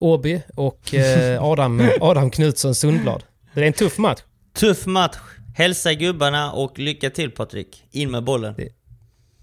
[0.00, 0.94] Åby och
[1.40, 3.24] Adam, Adam Knutsson Sundblad.
[3.54, 4.20] Det är en tuff match.
[4.54, 5.16] Tuff match.
[5.56, 7.84] Hälsa gubbarna och lycka till Patrik.
[7.90, 8.54] In med bollen.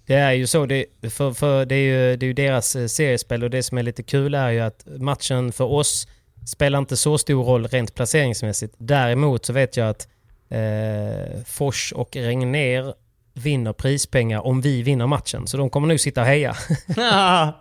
[0.08, 3.43] Det är ju så, det, för, för det, är ju, det är ju deras seriespel
[3.43, 6.08] och det som är lite kul är ju att matchen för oss
[6.45, 8.75] spelar inte så stor roll rent placeringsmässigt.
[8.77, 10.07] Däremot så vet jag att
[10.49, 12.93] eh, Fors och Regner
[13.33, 15.47] vinner prispengar om vi vinner matchen.
[15.47, 16.55] Så de kommer nog sitta och heja.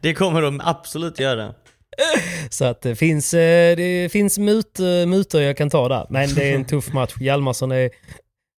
[0.00, 1.54] det kommer de absolut göra.
[2.50, 6.06] Så att det finns, eh, det finns mut, eh, mutor jag kan ta där.
[6.10, 7.14] Men det är en tuff match.
[7.20, 7.90] Hjalmarsson är,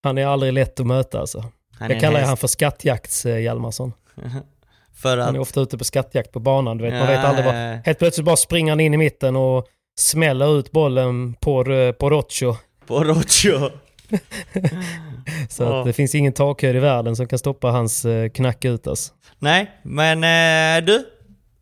[0.03, 1.43] han är aldrig lätt att möta alltså.
[1.79, 3.91] Jag kallar han för skattjakts-Hjalmarsson.
[4.95, 5.35] För Han att...
[5.35, 6.77] är ofta ute på skattjakt på banan.
[6.77, 7.55] Du vet, man vet aldrig vad...
[7.55, 7.79] Ja.
[7.85, 9.67] Helt plötsligt bara springer han in i mitten och
[9.99, 12.55] smäller ut bollen på, eh, på Rocho.
[12.87, 13.69] På Rocho.
[15.49, 15.79] Så Ja.
[15.79, 19.13] att det finns ingen takhöjd i världen som kan stoppa hans eh, knack ut alltså.
[19.39, 20.95] Nej, men eh, du.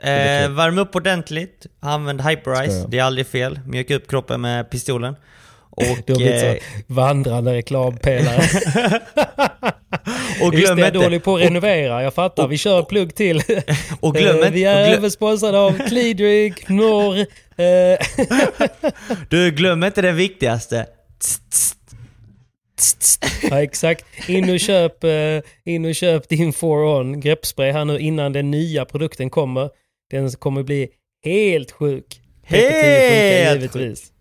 [0.10, 1.66] Eh, värm upp ordentligt.
[1.80, 2.86] Använd Hyperice.
[2.88, 3.60] Det är aldrig fel.
[3.68, 5.16] Mjuka upp kroppen med pistolen.
[5.76, 6.58] Och, Du har blivit eh, så
[6.88, 8.38] vandrande reklampelare.
[10.42, 10.92] och Just glöm det, inte...
[10.92, 12.04] du håller på att renovera.
[12.04, 12.48] Jag fattar.
[12.48, 13.42] Vi kör plugg till.
[14.00, 14.50] Och glöm Eh, inte...
[14.50, 17.20] Vi och är även sponsrade av Cleadrig, Norr.
[17.58, 18.00] Eh,
[19.30, 20.86] du, glöm inte det viktigaste.
[23.50, 24.06] Ja, exakt.
[24.28, 28.86] In och köp, eh, in och köp din 4On greppspray här nu innan den nya
[28.86, 29.70] produkten kommer.
[30.12, 30.88] Den kommer bli
[31.24, 32.20] helt sjuk.
[32.44, 34.13] Helt PP10 funkar givetvis.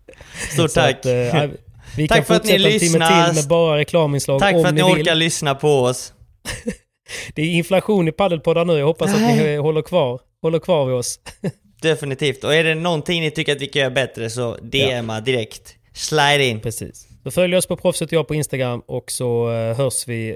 [0.53, 0.95] Stort tack.
[0.95, 1.49] att, eh,
[1.97, 3.29] vi Tack kan för att ni lyssnar.
[3.31, 6.13] till med bara reklaminslag Tack för att ni ni orkar lyssna på oss.
[7.35, 8.77] Det är inflation i paddelpoddar nu.
[8.77, 9.57] Jag hoppas att ni Nej.
[9.57, 11.19] håller kvar, håller kvar vid oss.
[11.81, 12.43] Definitivt.
[12.43, 15.75] Och är det någonting ni tycker att vi kan göra bättre så DMa direkt.
[15.93, 16.59] Slide in.
[16.59, 17.07] Precis.
[17.23, 20.35] Då följ oss på Proffset och jag på Instagram och så eh, hörs vi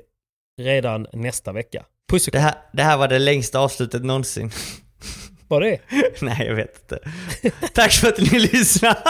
[0.62, 1.86] redan nästa vecka.
[2.10, 4.52] Puss och Det här, det här var det längsta avslutet någonsin.
[5.48, 5.80] Var det
[6.22, 7.00] Nej, jag vet inte.
[7.74, 8.98] Tack för att ni lyssnade.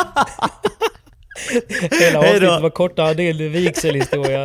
[2.00, 4.44] Hela avsnittet var kortare än din vigselhistoria.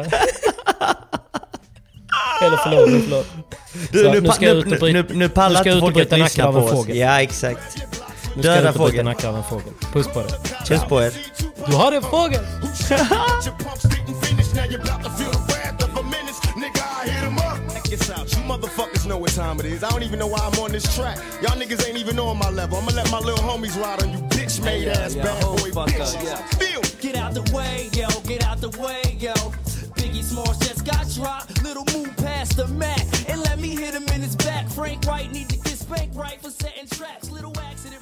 [2.43, 3.27] Eller förlåt, förlåt.
[3.93, 5.81] Du, Så, nu, nu ska jag nu, ut och nu, bryta- nu, nu pallar inte
[5.81, 6.71] folk att lyssna på en oss.
[6.71, 6.97] fågel.
[6.97, 7.77] Ja, exakt.
[8.37, 9.73] Nu ska jag Döda ut och bryta nacken av en fågel.
[9.93, 10.31] Puss på dig.
[10.69, 11.13] Puss på er.
[11.67, 12.41] Du har en fågel!
[12.43, 12.99] Your
[13.59, 16.41] pumps didn't finish, now you're about to feel the wrath of a menace.
[16.57, 17.73] Nigga, I hit 'em up.
[17.75, 18.22] Check this out.
[18.43, 19.85] You motherfuckers know what time it is.
[19.85, 21.17] I don't even know why I'm on this track.
[21.43, 22.77] Y'all niggas ain't even on my level.
[22.77, 26.39] I'ma let my little homies ride on you bitch made ass bad oh, boy bitches.
[26.59, 29.33] Feel Get out the way, yo, get out the way, yo.
[29.95, 31.63] Biggie Smalls just got dropped.
[31.63, 34.69] Little move past the Mac and let me hit him in his back.
[34.69, 37.31] Frank White need to get spanked right for setting traps.
[37.31, 38.02] Little accident